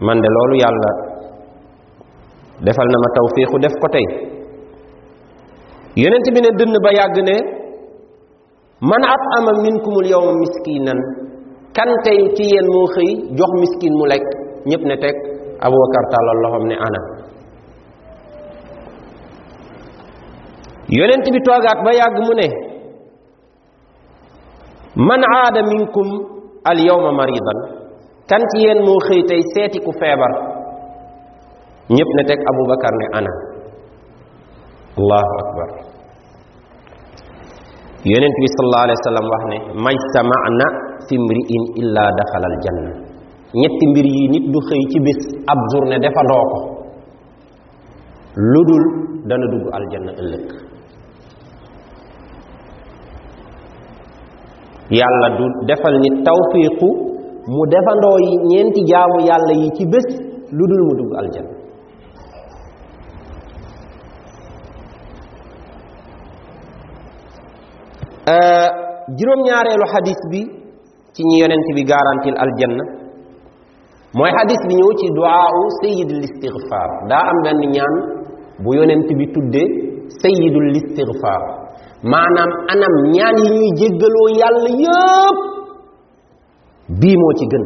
Man 0.00 0.20
de 0.22 0.28
loolu 0.34 0.56
yàlla 0.62 0.90
defal 2.64 2.88
na 2.92 2.98
ma 3.02 3.08
tawfiixu 3.16 3.56
def 3.62 3.74
ko 3.82 3.88
tey. 3.94 4.06
Yonent 6.02 6.26
bi 6.34 6.40
ne 6.40 6.50
dënn 6.58 6.74
ba 6.84 6.90
yàgg 6.98 7.16
ne 7.28 7.36
man 8.90 9.02
at'ama 9.14 9.52
minkumul 9.64 10.06
yawma 10.12 10.32
miskinan 10.42 10.98
kan 11.76 11.90
tey 12.04 12.18
ci 12.36 12.44
yéen 12.52 12.66
moo 12.72 12.86
xëy 12.94 13.10
jox 13.38 13.52
miskin 13.62 13.92
mu 13.98 14.04
lekk? 14.12 14.26
Ñëpp 14.68 14.82
ne 14.88 14.96
teg 15.02 15.16
abubakar 15.64 16.04
tàllal 16.12 16.38
loxoom 16.44 16.64
ne 16.70 16.76
ana. 16.86 17.00
Yonent 20.96 21.26
bi 21.34 21.40
toogaat 21.46 21.78
ba 21.84 21.90
yàgg 22.00 22.16
mu 22.26 22.32
ne 22.40 22.48
man 25.08 25.22
aada 25.36 25.60
minkum 25.62 26.08
al 26.70 26.78
yawma 26.88 27.12
maridan 27.12 27.58
kan 28.28 28.42
ci 28.52 28.58
moo 28.86 28.98
xëy 29.08 29.22
tey 29.28 29.42
seeti 29.54 29.78
ku 29.84 29.90
feebar? 30.00 30.32
Ñépp 31.94 32.10
ne 32.16 32.22
teg 32.28 32.40
abubakar 32.50 32.94
ne 33.00 33.06
ana. 33.18 33.32
Allahu 35.00 35.32
akbar. 35.42 35.68
Yonent 38.12 38.36
bi 38.42 38.48
sallallahu 38.54 38.84
alayhi 38.86 39.00
wa 39.00 39.06
sallam 39.08 39.26
wax 39.32 39.42
ne 39.52 39.58
majtamana 39.86 40.66
fi 41.08 41.14
mri'in 41.28 41.62
illa 41.80 42.04
daxala 42.18 42.46
al 42.52 42.58
janna 42.64 42.92
ñetti 43.60 43.84
mbir 43.90 44.06
yi 44.16 44.24
nit 44.32 44.44
du 44.52 44.58
xëy 44.68 44.82
ci 44.92 44.98
bis 45.06 45.20
ab 45.52 45.58
journée 45.72 45.98
defandoo 46.04 46.44
ko. 46.52 46.58
Lu 48.52 48.60
dul 48.68 48.84
dana 49.28 49.46
dugg 49.52 49.66
aljanna 49.76 50.12
ëllëg. 50.22 50.46
yàlla 54.90 55.28
du 55.38 55.44
defal 55.68 55.94
nit 56.00 56.16
tawfiiqu 56.26 56.88
mu 57.52 57.62
defandoo 57.72 58.16
ñeenti 58.50 58.80
jaamu 58.90 59.18
yàlla 59.28 59.52
yi 59.60 59.68
ci 59.76 59.84
bés 59.92 60.06
lu 60.56 60.64
dul 60.70 60.82
mu 60.88 60.94
dugg 60.98 61.12
aljanna. 61.20 61.54
Euh, 68.28 68.68
juróom-ñaareelu 69.18 69.86
xadis 69.92 70.20
bi 70.30 70.40
ci 71.14 71.22
ñi 71.28 71.36
yonent 71.40 71.66
bi 71.76 71.82
garantil 71.84 72.36
aljanna 72.44 72.84
mooy 74.16 74.30
xadis 74.36 74.60
bi 74.68 74.74
ñëw 74.78 74.90
ci 75.00 75.06
duaau 75.16 75.58
sayidul 75.80 76.22
istigfaar 76.28 76.90
daa 77.10 77.24
am 77.30 77.38
benn 77.44 77.60
ñaan 77.74 77.94
bu 78.62 78.70
yonent 78.78 79.08
bi 79.18 79.24
tudde 79.34 79.62
sayidul 80.20 80.68
istigfaar 80.80 81.42
maanaam 82.02 82.50
anam 82.72 82.94
ñaan 83.14 83.36
yi 83.42 83.48
ñuy 83.58 83.70
jéggaloo 83.78 84.28
yàlla 84.40 84.70
yëpp 84.84 85.38
bii 87.00 87.16
moo 87.20 87.32
ci 87.38 87.44
gën. 87.52 87.64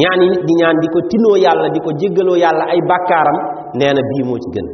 Ñaan 0.00 0.20
yi 0.20 0.28
di 0.46 0.52
ñaan 0.60 0.76
di 0.82 0.86
ko 0.92 0.98
tinoo 1.10 1.36
yàlla 1.44 1.68
di 1.74 1.80
yàlla 2.42 2.64
ay 2.72 2.80
bàkkaaram 2.88 3.38
nee 3.78 3.92
na 3.94 4.02
bii 4.10 4.24
moo 4.28 4.38
ci 4.42 4.48
gën. 4.54 4.66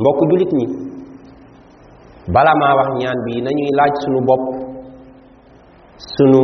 Mbokk 0.00 0.18
jullit 0.30 0.52
ñi 0.58 0.66
bala 2.34 2.52
maa 2.60 2.76
wax 2.78 2.88
ñaan 3.00 3.18
bii 3.26 3.40
nañuy 3.44 3.70
laaj 3.78 3.92
sunu 4.04 4.20
bopp 4.28 4.42
sunu 6.14 6.40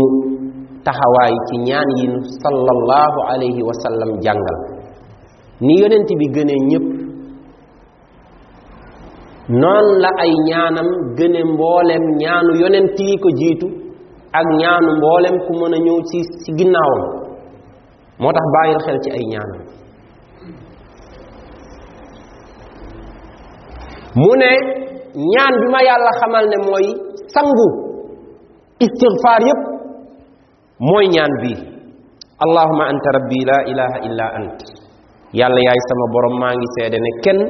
taxawaay 0.85 1.35
ci 1.49 1.57
ñaan 1.69 1.89
yi 1.99 2.07
sallallahu 2.43 3.19
alayhi 3.33 3.63
wa 3.69 3.75
sallam 3.85 4.11
jàngal. 4.25 4.57
Ni 5.61 5.75
yonent 5.81 6.09
bi 6.19 6.27
gënee 6.35 6.61
ñépp 6.71 6.87
noonu 9.49 9.93
la 10.03 10.11
ay 10.25 10.33
ñaanam 10.49 10.89
gëne 11.19 11.41
mboolem 11.53 12.03
ñaanu 12.23 12.51
yonent 12.63 12.99
yi 12.99 13.17
ko 13.23 13.29
jiitu 13.41 13.67
ak 14.39 14.47
ñaanu 14.61 14.89
mboolem 14.99 15.37
ku 15.47 15.53
mën 15.61 15.75
a 15.75 15.79
ñëw 15.87 15.99
ci 16.09 16.19
ci 16.43 16.51
ginnaawam. 16.59 17.03
Moo 18.21 18.33
tax 18.37 18.47
bàyyil 18.55 18.79
xel 18.87 18.99
ci 19.05 19.11
ay 19.17 19.25
ñaanam. 19.33 19.61
Mu 24.21 24.31
ne 24.41 24.51
ñaan 25.33 25.55
bi 25.61 25.67
ma 25.75 25.81
yàlla 25.89 26.11
xamal 26.21 26.45
ne 26.53 26.57
mooy 26.67 26.87
sangu 27.35 27.67
istigfaar 28.85 29.41
yépp 29.49 29.63
mooy 30.81 31.07
ñaan 31.15 31.33
bii 31.43 31.59
allahuma 32.45 32.85
anta 32.93 33.09
rabbi 33.17 33.39
la 33.51 33.59
ilaha 33.73 33.99
illa 34.09 34.27
ant. 34.39 34.59
Yàlla 35.39 35.61
yaay 35.67 35.81
sama 35.89 36.07
borom 36.13 36.35
maa 36.41 36.55
ngi 36.57 36.69
seede 36.77 36.99
ne 37.05 37.11
kenn 37.25 37.41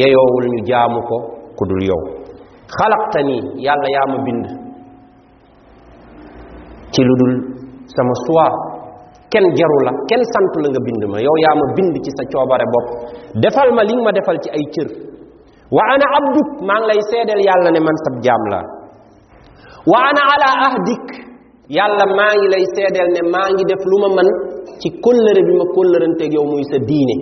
yeyoowul 0.00 0.46
ñu 0.52 0.60
jaamu 0.68 0.98
ko 1.08 1.16
ku 1.56 1.62
dul 1.68 1.82
yow. 1.90 2.00
Xalaqtani 2.76 3.36
yàlla 3.66 3.88
yaa 3.96 4.06
ma 4.12 4.18
bind. 4.26 4.44
Ci 6.92 7.00
lu 7.04 7.14
dul 7.20 7.32
sama 7.94 8.14
choix. 8.26 8.52
Kenn 9.32 9.46
jaru 9.56 9.78
la 9.86 9.92
kenn 10.08 10.22
sant 10.32 10.52
la 10.62 10.68
nga 10.72 10.80
bind 10.86 11.02
ma. 11.12 11.16
Yow 11.20 11.36
yaa 11.44 11.54
ma 11.60 11.66
bind 11.76 11.94
ci 12.04 12.10
sa 12.16 12.22
coobare 12.32 12.64
bopp. 12.72 12.88
Defal 13.42 13.68
ma 13.76 13.82
li 13.84 13.92
nga 13.96 14.04
ma 14.06 14.12
defal 14.16 14.36
ci 14.44 14.48
ay 14.56 14.64
cër. 14.74 14.88
Wa 15.76 15.82
ana 15.92 16.06
abduk 16.18 16.48
maa 16.68 16.78
ngi 16.80 16.88
lay 16.90 17.00
seedeel 17.10 17.40
yàlla 17.48 17.70
ne 17.72 17.80
man 17.86 17.96
sab 18.04 18.14
jaam 18.24 18.42
la 18.52 18.60
yàlla 21.76 22.04
maa 22.18 22.32
ngi 22.36 22.46
lay 22.52 22.64
seedeel 22.74 23.08
ne 23.16 23.20
maa 23.32 23.48
ngi 23.54 23.64
def 23.70 23.82
lu 23.90 23.96
ma 24.04 24.08
mën 24.16 24.28
ci 24.80 24.88
kóllëre 25.04 25.40
bi 25.48 25.52
ma 25.60 25.64
kóllëranteeg 25.76 26.32
yow 26.36 26.44
muy 26.50 26.64
sa 26.70 26.78
diine. 26.88 27.14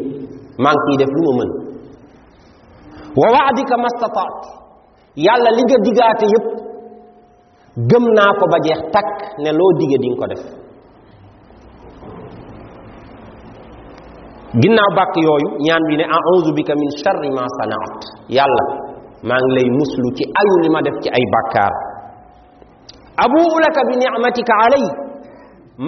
Maa 0.62 0.72
ngi 0.74 0.82
ciy 0.86 0.96
def 1.02 1.12
lu 1.16 1.22
ma 1.28 1.32
mën. 1.38 1.50
Wa 3.16 3.26
waadika 3.34 3.74
mastataat 3.84 4.38
yàlla 5.26 5.50
li 5.56 5.62
nga 5.68 5.78
digaate 5.86 6.26
yépp 6.34 6.46
gëm 7.90 8.04
naa 8.16 8.32
ko 8.38 8.44
ba 8.52 8.58
jeex 8.66 8.80
takk 8.94 9.10
ne 9.42 9.50
loo 9.58 9.72
dige 9.78 9.96
di 10.02 10.08
ko 10.20 10.26
def 10.32 10.42
ginnaaw 14.62 14.90
bàkk 14.98 15.14
yooyu 15.26 15.48
ñaan 15.66 15.82
bi 15.88 15.94
ne 16.00 16.04
a'udhu 16.16 16.50
bika 16.56 16.74
min 16.80 16.90
sharri 17.02 17.30
ma 17.36 17.44
sanaat 17.58 17.98
yàlla 18.36 18.64
maa 19.28 19.38
ngi 19.44 19.52
lay 19.56 19.68
muslu 19.78 20.08
ci 20.16 20.24
ayu 20.40 20.54
li 20.62 20.68
ma 20.74 20.80
def 20.86 20.96
ci 21.02 21.08
ay 21.16 21.24
bàkkaar 21.34 21.72
abuu 23.24 23.54
laka 23.64 23.80
bi 23.88 23.94
ni'matika 24.02 24.54
alay 24.66 24.86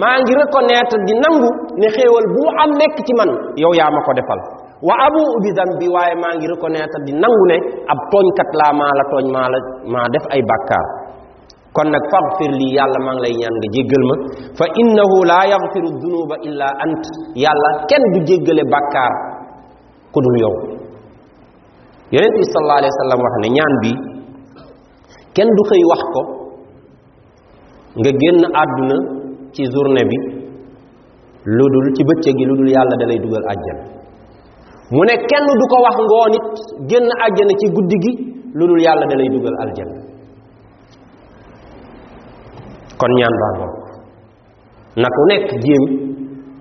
maa 0.01 0.15
ngi 0.21 0.33
reconnaître 0.41 0.97
di 1.07 1.13
nangu 1.23 1.49
ne 1.81 1.87
xéewal 1.95 2.25
bu 2.35 2.43
am 2.63 2.71
nekk 2.79 2.97
ci 3.07 3.13
man 3.19 3.29
yow 3.63 3.71
yaa 3.79 3.89
ma 3.95 3.99
ko 4.07 4.11
defal 4.19 4.39
wa 4.87 4.93
abuu 5.07 5.31
bi 5.43 5.49
dambi 5.57 5.87
waaye 5.95 6.15
maa 6.23 6.33
ngi 6.37 6.45
reconnaître 6.53 6.97
di 7.07 7.11
nangu 7.23 7.43
ne 7.51 7.57
ab 7.91 7.99
tooñkat 8.11 8.49
laa 8.59 8.73
maa 8.79 8.91
la 8.99 9.03
tooñ 9.11 9.25
maa 9.35 9.47
la 9.53 9.59
maa 9.93 10.05
def 10.13 10.25
ay 10.35 10.41
bàkkaar. 10.51 10.87
Kon 11.75 11.87
nag 11.93 12.03
faghfir 12.11 12.51
lii 12.59 12.73
yàlla 12.77 12.99
maa 13.05 13.13
ngi 13.15 13.21
lay 13.25 13.33
ñaan 13.41 13.55
nga 13.59 13.67
jéggal 13.75 14.03
ma. 14.09 14.15
Fa 14.59 14.65
innahu 14.81 15.17
laa 15.31 15.43
yaghfiru 15.51 15.89
dunuba 16.01 16.35
illa 16.47 16.67
ant. 16.83 17.03
Yàlla 17.43 17.69
kenn 17.89 18.03
du 18.13 18.19
jéggale 18.29 18.63
bàkkaar 18.73 19.13
ku 20.13 20.19
dul 20.25 20.37
yow. 20.43 20.55
Yonent 22.13 22.35
bi 22.39 22.45
sallallahu 22.51 22.79
alayhi 22.81 22.93
wa 22.95 22.99
sallam 23.03 23.19
wax 23.25 23.33
ne 23.43 23.47
ñaan 23.57 23.73
bi 23.83 23.91
kenn 25.35 25.49
du 25.57 25.61
xëy 25.69 25.83
wax 25.91 26.01
ko 26.13 26.21
nga 27.99 28.11
génn 28.21 28.39
àdduna 28.61 28.97
ci 29.53 29.63
journée 29.73 30.05
bi 30.11 30.17
lu 31.57 31.65
dul 31.73 31.87
ci 31.95 32.01
bëccëg 32.09 32.33
gi 32.37 32.45
lu 32.49 32.53
dul 32.59 32.69
yàlla 32.75 32.95
da 33.01 33.05
lay 33.09 33.19
dugal 33.23 33.45
àjjana 33.53 33.83
mu 34.91 35.01
ne 35.07 35.15
kenn 35.29 35.47
du 35.59 35.65
ko 35.71 35.77
wax 35.85 35.95
ngoon 36.07 36.33
it 36.37 36.45
génn 36.89 37.07
àjjana 37.25 37.53
ci 37.59 37.65
guddi 37.75 37.97
gi 38.03 38.11
lu 38.57 38.63
dul 38.67 38.81
yàlla 38.85 39.05
da 39.09 39.15
lay 39.19 39.29
dugal 39.33 39.55
aljana 39.63 39.95
kon 42.99 43.11
ñaan 43.19 43.35
baa 43.41 43.51
ngoon 43.57 43.73
na 45.01 45.07
ku 45.15 45.21
nekk 45.29 45.49
jéem 45.63 45.83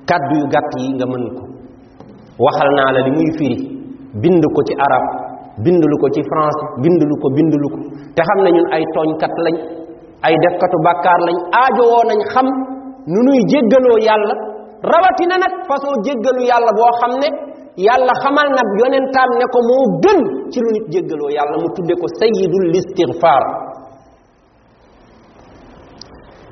kàddu 0.09 0.35
yu 0.41 0.47
gàtt 0.55 0.71
yi 0.81 0.89
nga 0.97 1.07
mën 1.13 1.25
ko. 1.37 1.43
Waxal 2.45 2.69
naa 2.79 2.91
la 2.97 3.01
li 3.07 3.27
firi. 3.39 3.59
Bind 4.23 4.43
ko 4.55 4.61
ci 4.69 4.75
arab 4.87 5.05
bindlu 5.65 5.95
ko 6.03 6.07
ci 6.15 6.21
français 6.31 6.65
bindlu 6.83 7.15
ko 7.23 7.29
bindlu 7.37 7.67
ko. 7.75 7.79
Te 8.15 8.21
xam 8.29 8.39
ne 8.45 8.51
ñun 8.57 8.67
ay 8.75 8.83
tooñkat 8.95 9.33
lañ 9.45 9.57
ay 10.27 10.35
defkatu 10.43 10.77
bàkkaar 10.87 11.21
lañ 11.29 11.37
aajowoo 11.61 12.05
nañ 12.11 12.19
xam 12.33 12.47
nu 13.13 13.19
nuy 13.27 13.41
jéggaloo 13.51 13.99
yàlla. 14.09 14.35
Rawatina 14.93 15.37
nag 15.43 15.53
façon 15.69 15.95
jéggalu 16.05 16.43
yàlla 16.51 16.71
boo 16.79 16.93
xam 17.01 17.13
ne 17.23 17.29
yàlla 17.77 18.13
xamal 18.23 18.49
nag 18.59 18.69
yonentaam 18.81 19.31
ne 19.41 19.47
ko 19.53 19.59
moo 19.69 19.85
gën 20.05 20.21
ci 20.53 20.59
lu 20.61 20.71
nit 20.77 20.87
jéggaloo 20.93 21.31
yàlla 21.37 21.57
mu 21.63 21.69
tudde 21.77 21.95
ko 22.01 22.07
sayyidul 22.21 22.69
istighfar 22.81 23.43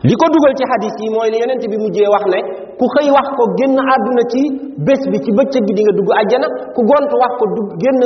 li 0.09 0.15
ko 0.17 0.27
dugal 0.33 0.55
ci 0.57 0.65
hadis 0.73 0.95
yi 1.03 1.09
mooy 1.13 1.29
ne 1.31 1.37
yonent 1.43 1.61
bi 1.71 1.77
mujjee 1.77 2.09
wax 2.09 2.25
ne 2.33 2.39
ku 2.81 2.87
xëy 2.95 3.09
wax 3.13 3.27
ko 3.37 3.43
génn 3.59 3.77
àdduna 3.95 4.23
ci 4.33 4.43
bés 4.87 5.03
bi 5.13 5.19
ci 5.25 5.31
bëccëg 5.37 5.63
gi 5.69 5.73
di 5.77 5.83
nga 5.85 5.93
dugg 5.99 6.11
àjjana 6.21 6.47
ku 6.75 6.81
gont 6.89 7.11
wax 7.23 7.33
ko 7.41 7.45
dugg 7.57 7.71
génn 7.83 8.01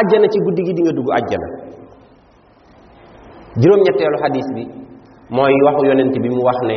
àjjana 0.00 0.26
ci 0.32 0.38
guddi 0.44 0.62
gi 0.66 0.72
di 0.76 0.82
nga 0.84 0.92
dugg 0.92 1.08
àjjana. 1.18 1.48
Juróom-ñetteelu 3.60 4.18
hadis 4.22 4.46
bi 4.54 4.62
mooy 5.30 5.54
waxu 5.66 5.82
yonent 5.88 6.14
bi 6.22 6.28
mu 6.28 6.42
wax 6.44 6.58
ne 6.68 6.76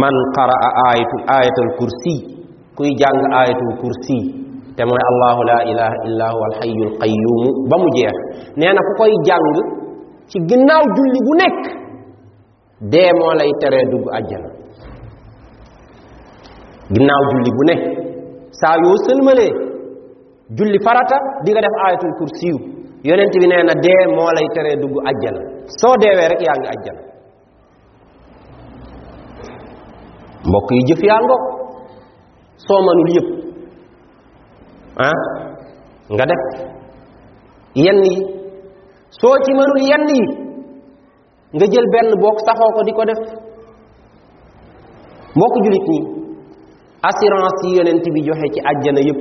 man 0.00 0.14
qaraa 0.34 0.70
ayatul 0.90 1.22
ayatul 1.38 1.70
kursi 1.78 2.14
kuy 2.76 2.90
jàng 2.98 3.20
ayatul 3.40 3.74
kursi 3.80 4.41
te 4.76 4.82
mooy 4.88 5.02
allahu 5.10 5.40
la 5.50 5.56
ilaha 5.72 5.96
illa 6.08 6.26
huwa 6.34 6.46
alhayyul 6.50 6.92
qayyum. 7.02 7.42
Ba 7.70 7.76
mu 7.82 7.88
jeex 7.96 8.16
nee 8.58 8.72
na 8.76 8.80
ku 8.86 8.92
koy 9.00 9.12
jàng 9.28 9.46
ci 10.30 10.38
ginnaaw 10.48 10.84
julli 10.96 11.20
bu 11.26 11.32
nekk 11.42 11.60
dee 12.92 13.10
moo 13.18 13.32
lay 13.40 13.50
teree 13.60 13.84
dugg 13.92 14.06
àjjana 14.18 14.48
ginnaaw 16.94 17.22
julli 17.32 17.50
bu 17.58 17.62
nekk 17.70 17.82
saa 18.60 18.74
yoo 18.84 18.96
sëlmalee 19.06 19.52
julli 20.58 20.78
farata 20.86 21.16
di 21.44 21.50
nga 21.52 21.60
def 21.64 21.76
ayatul 21.86 22.14
kursiyu 22.18 22.56
yonent 23.08 23.34
bi 23.42 23.46
nee 23.52 23.62
na 23.68 23.74
dee 23.84 24.02
lay 24.36 24.48
teree 24.54 24.76
dugg 24.82 24.94
àjjana 25.10 25.40
soo 25.80 25.94
deewee 26.02 26.28
rek 26.32 26.40
yaa 26.46 26.56
ngi 26.60 26.68
àjjana 26.74 27.00
mbokk 30.48 30.68
yi 30.76 30.82
jëf 30.88 31.02
yaa 31.08 31.20
ngoog 31.24 31.42
soo 32.66 32.80
mënul 32.86 33.10
yëpp 33.16 33.28
ah 34.98 35.18
nga 36.14 36.24
def 36.30 36.42
yenn 37.74 38.00
yi 38.04 38.16
soo 39.20 39.36
ci 39.44 39.50
mënul 39.56 39.80
yenn 39.90 40.08
yi 40.16 40.22
nga 41.56 41.66
jël 41.72 41.86
benn 41.92 42.10
bokk 42.22 42.38
saxoo 42.46 42.72
ko 42.76 42.80
di 42.86 42.92
ko 42.92 43.04
def 43.04 43.22
mbokk 45.36 45.54
julit 45.64 45.86
ñi 45.92 46.00
assurance 47.08 47.62
yi 47.66 47.76
yonent 47.78 48.04
bi 48.14 48.20
joxe 48.26 48.46
ci 48.54 48.60
àjjana 48.70 49.00
yëpp 49.08 49.20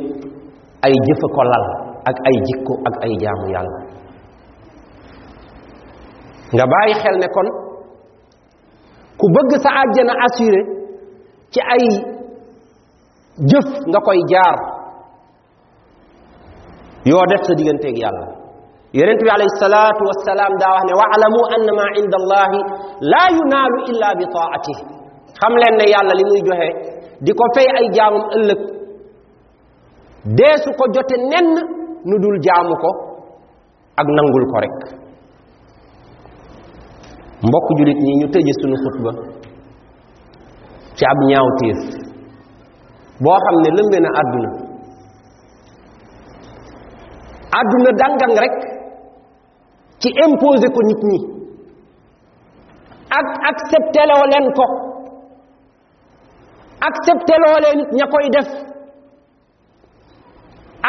ay 0.86 0.94
jëfa 1.08 1.28
ko 1.36 1.44
lal. 1.44 1.66
Ak 2.10 2.18
ay 2.28 2.36
jikko 2.48 2.74
ak 2.90 2.96
ay 3.06 3.14
jaamu 3.22 3.48
yàlla 3.54 3.80
nga 6.54 6.66
bàyyi 6.72 6.94
xel 7.02 7.16
ne 7.22 7.28
kon. 7.36 7.48
Ku 9.20 9.26
bëgg 9.36 9.52
sa 9.64 9.70
àjjana 9.82 10.14
assuré 10.26 10.62
ci 11.54 11.60
ay 11.74 11.84
jëf 13.50 13.68
nga 13.92 14.00
koy 14.06 14.20
jaar 14.32 14.56
yoo 17.10 17.24
def 17.32 17.42
sa 17.48 17.54
digganteeg 17.58 17.98
yàlla. 18.04 18.28
Yonent 18.94 19.22
bi 19.24 19.30
alayhi 19.36 19.54
salaatu 19.64 20.02
wassalaam 20.10 20.54
daa 20.62 20.72
wax 20.76 20.84
ne 20.90 20.94
waalamu 21.02 21.40
anna 21.56 21.72
ma 21.80 21.86
inda 22.00 22.18
allahi 22.22 22.60
laa 23.12 23.28
yunaalu 23.38 23.78
illa 23.92 24.10
bi 24.20 24.26
taatih 24.36 24.78
xam 25.40 25.54
leen 25.62 25.76
ne 25.80 25.86
yàlla 25.94 26.14
li 26.20 26.24
muy 26.30 26.42
joxe 26.48 26.68
di 27.26 27.32
ko 27.40 27.44
fay 27.56 27.68
ay 27.80 27.86
jaamam 27.96 28.24
ëllëg 28.38 28.62
deesu 30.40 30.70
ko 30.80 30.84
jote 30.96 31.16
nenn 31.32 31.50
nu 32.10 32.16
dul 32.24 32.38
jaamu 32.48 32.76
ko 32.84 32.90
ak 34.02 34.08
nangul 34.18 34.46
ko 34.52 34.58
rek. 34.64 34.78
Mbokk 37.48 37.68
julit 37.78 38.00
ñi 38.06 38.14
ñu 38.20 38.28
tëje 38.34 38.54
sunu 38.62 38.76
xutba 38.84 39.12
ci 40.98 41.04
ab 41.12 41.20
ñaawteef 41.30 41.80
boo 43.24 43.38
xam 43.46 43.56
ne 43.64 43.70
lëmbe 43.78 43.98
na 44.06 44.10
àdduna. 44.22 44.71
Àdduna 47.60 47.92
dangang 48.02 48.36
rek 48.44 48.56
ci 50.02 50.10
imposé 50.26 50.68
ko 50.76 50.82
nit 50.88 51.02
ñi. 51.10 51.20
Ak 53.20 53.28
accepté 53.52 54.02
loo 54.10 54.24
leen 54.32 54.48
ko. 54.58 54.66
Accepté 56.90 57.34
loo 57.44 57.58
leen 57.64 57.80
ña 57.98 58.06
koy 58.14 58.28
def. 58.36 58.50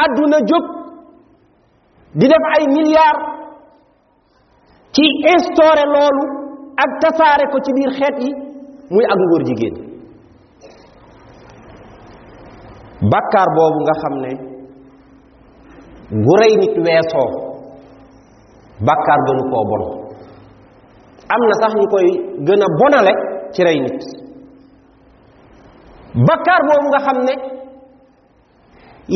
Àdduna 0.03 0.39
jóg 0.51 0.65
di 2.19 2.27
def 2.33 2.45
ay 2.57 2.65
milliards 2.77 3.25
ci 4.95 5.05
instauré 5.35 5.85
loolu 5.95 6.25
ak 6.85 6.91
tasaare 7.03 7.45
ko 7.53 7.59
ci 7.65 7.71
biir 7.77 7.93
xeet 7.99 8.17
yi 8.25 8.31
muy 8.93 9.05
ak 9.13 9.19
ngóor 9.19 9.43
jigéen. 9.49 9.77
Bàkkaar 13.13 13.49
boobu 13.57 13.79
nga 13.85 13.95
xam 14.03 14.15
gu 16.13 16.33
rey 16.41 16.53
nit 16.61 16.75
weesoo 16.85 17.29
bàkkaar 18.87 19.21
gënu 19.27 19.43
koo 19.53 19.65
bon. 19.71 19.83
Am 21.33 21.41
na 21.49 21.55
sax 21.61 21.73
ñu 21.79 21.85
koy 21.93 22.07
gën 22.47 22.63
a 22.67 22.69
bonale 22.79 23.13
ci 23.55 23.61
rey 23.65 23.79
nit. 23.85 24.01
Bàkkaar 26.29 26.61
boobu 26.69 26.89
nga 26.91 27.01
xam 27.07 27.19
ne 27.27 27.35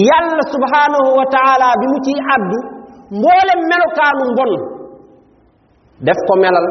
yàlla 0.08 0.42
subhanahu 0.52 1.10
bi 1.80 1.86
mu 1.92 1.98
ciy 2.06 2.18
àddu 2.34 2.58
mboolem 3.18 3.60
melokaanu 3.70 4.24
mbon 4.32 4.50
def 6.06 6.18
ko 6.28 6.34
melal 6.42 6.66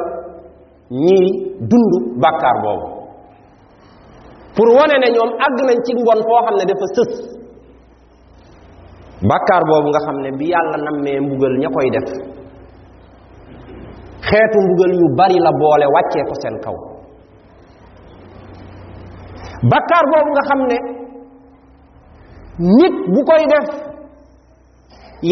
ñii 1.05 1.27
dund 1.69 1.91
bàkkaar 2.23 2.57
boobu. 2.63 2.87
Pour 4.55 4.67
wane 4.77 4.95
ne 5.01 5.07
ñoom 5.15 5.31
àgg 5.45 5.57
nañ 5.67 5.77
ci 5.85 5.91
mbon 6.01 6.19
foo 6.27 6.41
xam 6.45 6.55
ne 6.57 6.65
dafa 6.69 6.87
sës. 6.95 7.11
Bàkkaar 9.29 9.63
boobu 9.69 9.87
nga 9.89 9.99
xam 10.05 10.17
ne 10.23 10.29
bi 10.39 10.45
yàlla 10.53 10.77
nammee 10.85 11.19
mbugal 11.25 11.53
ña 11.61 11.69
koy 11.75 11.87
def 11.95 12.07
xeetu 14.29 14.57
mbugal 14.65 14.91
yu 14.99 15.07
bari 15.17 15.37
la 15.45 15.51
boole 15.59 15.85
wàccee 15.95 16.23
ko 16.29 16.33
seen 16.41 16.55
kaw. 16.65 16.75
Bàkkaar 19.71 20.05
boobu 20.11 20.29
nga 20.35 20.43
xam 20.49 20.59
ne 20.69 20.77
nit 22.77 22.95
bu 23.13 23.19
koy 23.29 23.43
def 23.53 23.67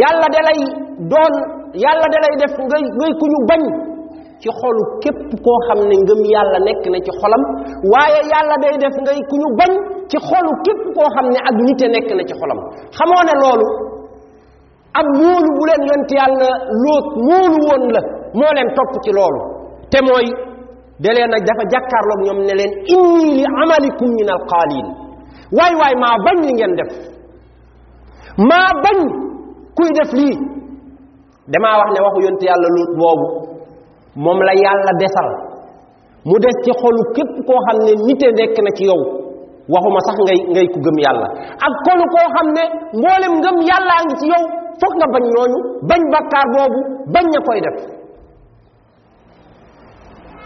yàlla 0.01 0.27
da 0.33 0.39
lay 0.47 0.59
doon 1.11 1.33
yàlla 1.83 2.07
da 2.13 2.17
lay 2.25 2.33
def 2.41 2.53
ngay 2.67 2.83
ngay 2.99 3.11
ku 3.19 3.25
ñu 3.31 3.39
bañ 3.49 3.61
ci 4.43 4.49
xolu 4.59 4.83
képp 5.03 5.19
koo 5.45 5.57
xam 5.67 5.79
ne 5.89 5.95
ngëm 6.03 6.21
yàlla 6.33 6.59
nekk 6.67 6.83
na 6.93 6.97
ci 7.05 7.11
xolam 7.21 7.43
waaye 7.93 8.19
yàlla 8.31 8.55
day 8.63 8.75
def 8.83 8.95
ngay 9.03 9.19
ku 9.29 9.35
ñu 9.41 9.47
bañ 9.59 9.71
ci 10.11 10.17
xolu 10.29 10.51
képp 10.65 10.81
koo 10.95 11.07
xam 11.15 11.25
ne 11.33 11.39
ak 11.49 11.55
nite 11.65 11.85
nekk 11.95 12.09
na 12.17 12.23
ci 12.29 12.33
xolam. 12.39 12.59
Xamoo 12.97 13.23
ne 13.27 13.33
loolu? 13.41 13.67
Ak 14.99 15.07
móolu 15.19 15.49
bu 15.57 15.63
leen 15.69 15.83
yont 15.89 16.09
yàlla 16.19 16.49
lóot 16.83 17.07
woon 17.27 17.83
la 17.95 18.01
moo 18.39 18.51
leen 18.57 18.69
topp 18.77 18.91
ci 19.03 19.11
loolu. 19.17 19.39
Te 19.91 19.97
mooy 20.07 20.27
da 21.03 21.09
leen 21.15 21.31
ak 21.37 21.43
dafa 21.47 21.63
jàkkaarloog 21.73 22.21
ñoom 22.25 22.39
ne 22.47 22.53
leen 22.59 22.71
inni 22.95 23.25
li 23.37 23.43
amalikum 23.63 24.09
min 24.19 24.29
alqaalin 24.35 24.87
waay 25.57 25.73
waay 25.79 25.95
maa 26.03 26.15
bañ 26.25 26.37
li 26.45 26.51
ngeen 26.57 26.73
def. 26.79 26.91
Maa 28.49 28.69
bañ 28.83 28.97
kuy 29.77 29.89
def 29.97 30.11
lii. 30.19 30.35
Damaa 31.53 31.75
wax 31.79 31.89
ne 31.95 31.99
waxu 32.05 32.19
yont 32.27 32.41
yàlla 32.49 32.67
lóot 32.77 32.91
boobu. 33.01 33.27
Moom 34.15 34.39
la 34.47 34.53
yàlla 34.63 34.91
desal. 35.01 35.29
mu 36.25 36.35
des 36.43 36.55
ci 36.63 36.71
xolu 36.81 37.01
képp 37.15 37.31
koo 37.47 37.59
xam 37.67 37.77
ne 37.85 37.91
nite 38.07 38.27
nekk 38.39 38.57
na 38.65 38.71
ci 38.77 38.83
yow. 38.89 39.01
waxuma 39.73 39.99
sax 40.07 40.17
ngay 40.25 40.39
ngay 40.53 40.67
ku 40.73 40.79
gëm 40.85 40.97
yàlla. 41.05 41.27
ak 41.67 41.73
xolu 41.85 42.05
koo 42.13 42.27
xam 42.35 42.47
ne 42.57 42.63
mboolem 42.99 43.33
ngëm 43.41 43.57
yàllaa 43.69 44.01
ngi 44.05 44.15
ci 44.21 44.27
yow 44.33 44.43
foog 44.79 44.93
nga 44.99 45.07
bañ 45.13 45.23
ñooñu 45.33 45.59
bañ 45.89 46.01
bakkaar 46.13 46.47
boobu 46.53 46.79
bañ 47.13 47.25
ña 47.33 47.39
koy 47.47 47.59
def. 47.65 47.77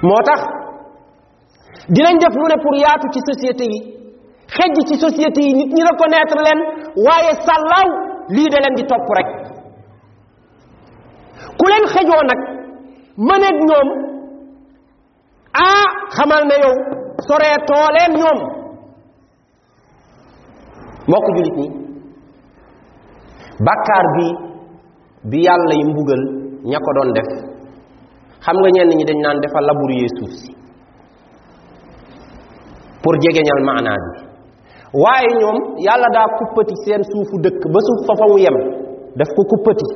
moo 0.07 0.21
tax 0.27 0.39
dinañ 1.95 2.15
def 2.21 2.33
lu 2.39 2.45
ne 2.51 2.57
pour 2.63 2.75
yaatu 2.83 3.07
ci 3.13 3.19
société 3.29 3.65
yi. 3.73 3.79
xejj 4.55 4.77
ci 4.87 4.95
société 5.05 5.41
yi 5.47 5.53
nit 5.59 5.69
ñi 5.75 5.81
reconnaître 5.91 6.37
leen 6.45 6.59
waaye 7.05 7.31
sàllaaw 7.45 7.87
lii 8.35 8.49
de 8.53 8.57
leen 8.63 8.75
di 8.77 8.83
topp 8.89 9.07
rek. 9.17 9.27
ku 11.59 11.65
leen 11.71 11.85
xejoo 11.93 12.23
nag 12.29 12.39
mëneeg 13.17 13.57
ñoom. 13.69 13.89
Ah 15.53 15.87
xamal 16.15 16.43
ne 16.49 16.55
yow 16.63 16.73
soree 17.27 17.57
tooleen 17.67 18.11
ñoom. 18.19 18.39
Mbokk 21.07 21.25
jullit 21.35 21.55
ñi 21.61 21.67
bàkkaar 23.65 24.05
bi 24.15 24.25
bi 25.29 25.37
yàlla 25.45 25.73
yi 25.79 25.83
mbugal 25.89 26.21
ña 26.69 26.77
ko 26.85 26.91
doon 26.95 27.13
def. 27.15 27.29
Xam 28.45 28.55
nga 28.59 28.69
ñenn 28.75 28.91
ñi 28.97 29.05
dañ 29.09 29.19
naan 29.23 29.39
dafa 29.41 29.59
labourer 29.67 30.09
suuf 30.17 30.31
si. 30.41 30.51
Pour 33.01 33.15
jegeñal 33.23 33.61
maanaa 33.67 33.97
bi. 34.03 34.11
Waaye 35.03 35.29
ñoom 35.41 35.57
yàlla 35.85 36.07
daa 36.15 36.27
kuppati 36.37 36.75
seen 36.85 37.01
suufu 37.11 37.35
dëkk 37.43 37.61
ba 37.73 37.79
suuf 37.87 37.99
fa 38.07 38.13
fa 38.19 38.25
yem 38.43 38.57
daf 39.17 39.29
ko 39.35 39.41
kuppati. 39.51 39.87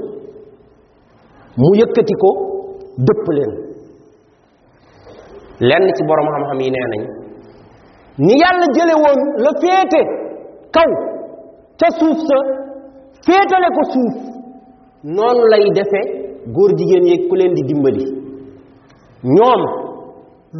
Mu 1.57 1.69
yëkkati 1.79 2.13
ko 2.23 2.50
dëpp 2.97 3.25
leen. 3.37 3.51
Lenn 5.69 5.85
ci 5.95 6.03
borom 6.07 6.27
xam-xam 6.33 6.59
yi 6.65 6.69
nee 6.71 6.87
nañ 6.91 7.03
ni 8.25 8.33
yàlla 8.41 8.65
jële 8.75 8.95
woon 9.03 9.19
la 9.43 9.51
féete 9.61 10.01
kaw 10.75 10.89
ca 11.79 11.87
suuf 11.99 12.17
sa 12.29 12.37
féetale 13.25 13.69
ko 13.77 13.81
suuf 13.93 14.15
noonu 15.15 15.43
lay 15.51 15.65
defe 15.77 16.01
góor 16.55 16.71
jigéen 16.77 17.05
yeeg 17.09 17.21
ku 17.29 17.35
leen 17.35 17.53
di 17.57 17.61
dimbali. 17.69 18.05
Ñoom 19.35 19.61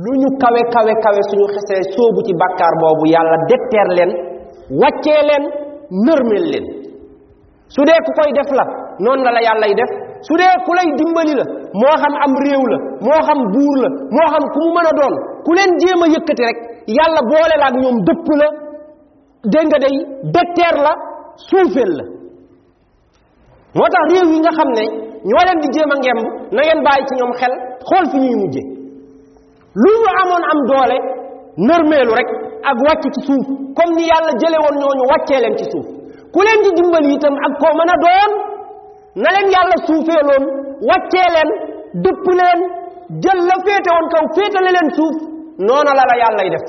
lu 0.04 0.12
ñu 0.22 0.30
kawe 0.42 0.62
kawe 0.74 0.94
kawe 1.04 1.22
suñu 1.30 1.48
xesee 1.54 1.84
sóobu 1.94 2.20
ci 2.26 2.34
bàkkaar 2.42 2.74
boobu 2.82 3.06
yàlla 3.14 3.38
detteer 3.50 3.88
leen 3.98 4.12
wàccee 4.82 5.22
leen 5.30 5.44
nërmeel 6.06 6.46
leen. 6.52 6.66
Su 7.74 7.82
dee 7.88 8.00
ku 8.06 8.12
koy 8.18 8.32
def 8.38 8.50
la 8.58 8.66
noonu 9.04 9.24
la 9.26 9.32
la 9.36 9.42
yàllay 9.48 9.74
def. 9.80 9.92
Su 10.28 10.34
dee 10.40 10.54
ku 10.66 10.72
lay 10.78 10.88
dimbali 11.00 11.34
la 11.40 11.46
moo 11.80 11.96
xam 12.02 12.14
am 12.26 12.34
réew 12.44 12.64
la 12.72 12.78
moo 13.06 13.20
xam 13.28 13.40
buur 13.54 13.76
la 13.84 13.90
moo 14.16 14.28
xam 14.34 14.44
ku 14.54 14.60
mu 14.64 14.70
mën 14.76 14.88
a 14.92 14.94
doon 15.00 15.16
ku 15.46 15.52
leen 15.58 15.72
jéem 15.82 16.02
a 16.04 16.08
yëkkati 16.14 16.44
rek 16.48 16.58
yàlla 16.98 17.22
boole 17.30 17.56
la 17.62 17.66
ak 17.70 17.76
ñoom 17.82 17.98
dëpp 18.08 18.28
la 18.42 18.48
dégg 19.54 19.68
nga 19.70 19.80
day 19.84 19.96
detteer 20.36 20.76
la 20.86 20.94
suufeel 21.50 21.92
la. 22.00 22.04
Moo 23.76 23.88
tax 23.94 24.04
réew 24.12 24.28
yi 24.34 24.40
nga 24.44 24.52
xam 24.58 24.70
ne 24.78 24.84
ñoo 25.30 25.44
leen 25.48 25.60
di 25.64 25.68
jéem 25.76 25.92
a 25.94 25.96
ngemb 26.02 26.22
na 26.56 26.60
ngeen 26.66 26.80
bàyyi 26.86 27.06
ci 27.08 27.14
ñoom 27.20 27.34
xel 27.40 27.54
xool 27.88 28.06
fi 28.12 28.18
ñuy 28.24 28.36
mujje. 28.42 28.62
Lu 29.82 29.92
ñu 30.02 30.10
amoon 30.22 30.44
am 30.52 30.60
doole 30.70 30.98
nërmeelu 31.68 32.12
rek 32.20 32.30
ak 32.70 32.78
wàcc 32.86 33.04
ci 33.16 33.20
suuf 33.28 33.46
comme 33.78 33.94
ni 33.98 34.04
yàlla 34.12 34.32
jële 34.42 34.58
woon 34.64 34.76
ñooñu 34.82 35.04
wàccee 35.12 35.40
leen 35.44 35.56
ci 35.60 35.66
suuf. 35.72 35.86
Ku 36.34 36.40
leen 36.46 36.60
di 36.64 36.70
dimbali 36.78 37.16
ak 37.46 37.54
koo 37.62 37.74
mën 37.80 37.92
a 37.94 37.98
doon 38.04 38.32
na 39.22 39.30
leen 39.36 39.48
yàlla 39.56 39.76
suufeeloon 39.88 40.44
wàccee 40.90 41.28
leen 41.36 41.50
dëpp 42.04 42.26
leen 42.40 42.60
jël 43.24 43.40
la 43.50 43.56
féete 43.66 43.90
woon 43.96 44.08
kaw 44.14 44.24
féetale 44.36 44.72
leen 44.76 44.90
suuf 44.98 45.16
noona 45.68 45.92
la 46.00 46.04
la 46.12 46.16
yàllay 46.22 46.50
def. 46.54 46.66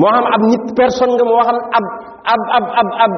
Moo 0.00 0.10
xam 0.14 0.26
ab 0.34 0.42
nit 0.50 0.64
personne 0.78 1.14
nga 1.18 1.24
moo 1.30 1.42
xam 1.46 1.58
ab 1.78 1.86
ab 2.32 2.42
ab 2.56 2.64
ab 2.80 2.88
ab 3.04 3.12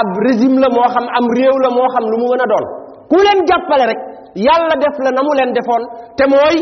ab 0.00 0.08
régime 0.26 0.58
la 0.64 0.68
moo 0.76 0.86
xam 0.94 1.06
am 1.18 1.26
réew 1.38 1.56
la 1.64 1.70
moo 1.76 1.88
xam 1.94 2.04
lu 2.12 2.16
mu 2.22 2.26
mën 2.32 2.44
doon. 2.52 2.64
Ku 3.10 3.16
leen 3.26 3.38
jàppale 3.48 3.84
rek 3.90 4.00
yàlla 4.46 4.74
def 4.82 4.96
la 5.04 5.10
na 5.16 5.20
mu 5.26 5.32
leen 5.38 5.50
defoon 5.56 5.82
te 6.16 6.24
mooy 6.32 6.56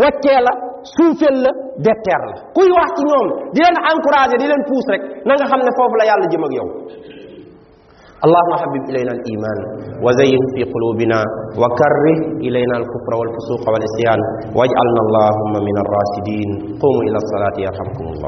wàccee 0.00 0.40
la 0.46 0.52
suufeel 0.94 1.36
la 1.44 1.50
detteer 1.86 2.22
la. 2.30 2.36
Kuy 2.56 2.68
wax 2.78 2.88
ci 2.96 3.02
ñoom 3.10 3.26
di 3.54 3.60
leen 3.64 3.76
encouragé 3.92 4.36
di 4.40 4.46
leen 4.50 4.62
puus 4.68 4.86
rek 4.92 5.02
na 5.26 5.32
nga 5.36 5.46
xam 5.50 5.60
ne 5.66 5.72
foofu 5.78 5.94
la 6.00 6.04
yàlla 6.10 6.26
jëm 6.32 6.44
ak 6.48 6.52
yow 6.58 6.68
اللهم 8.26 8.52
حبب 8.62 8.82
إلينا 8.90 9.12
الإيمان 9.18 9.58
وزين 10.04 10.40
في 10.54 10.62
قلوبنا 10.74 11.18
وكره 11.62 12.18
إلينا 12.46 12.74
الكفر 12.82 13.12
والفسوق 13.20 13.62
والعصيان 13.72 14.20
واجعلنا 14.58 15.00
اللهم 15.06 15.52
من 15.68 15.76
الراشدين. 15.84 16.48
قوموا 16.82 17.02
إلى 17.08 17.18
الصلاة 17.22 17.56
يرحمكم 17.66 18.04
الله. 18.12 18.24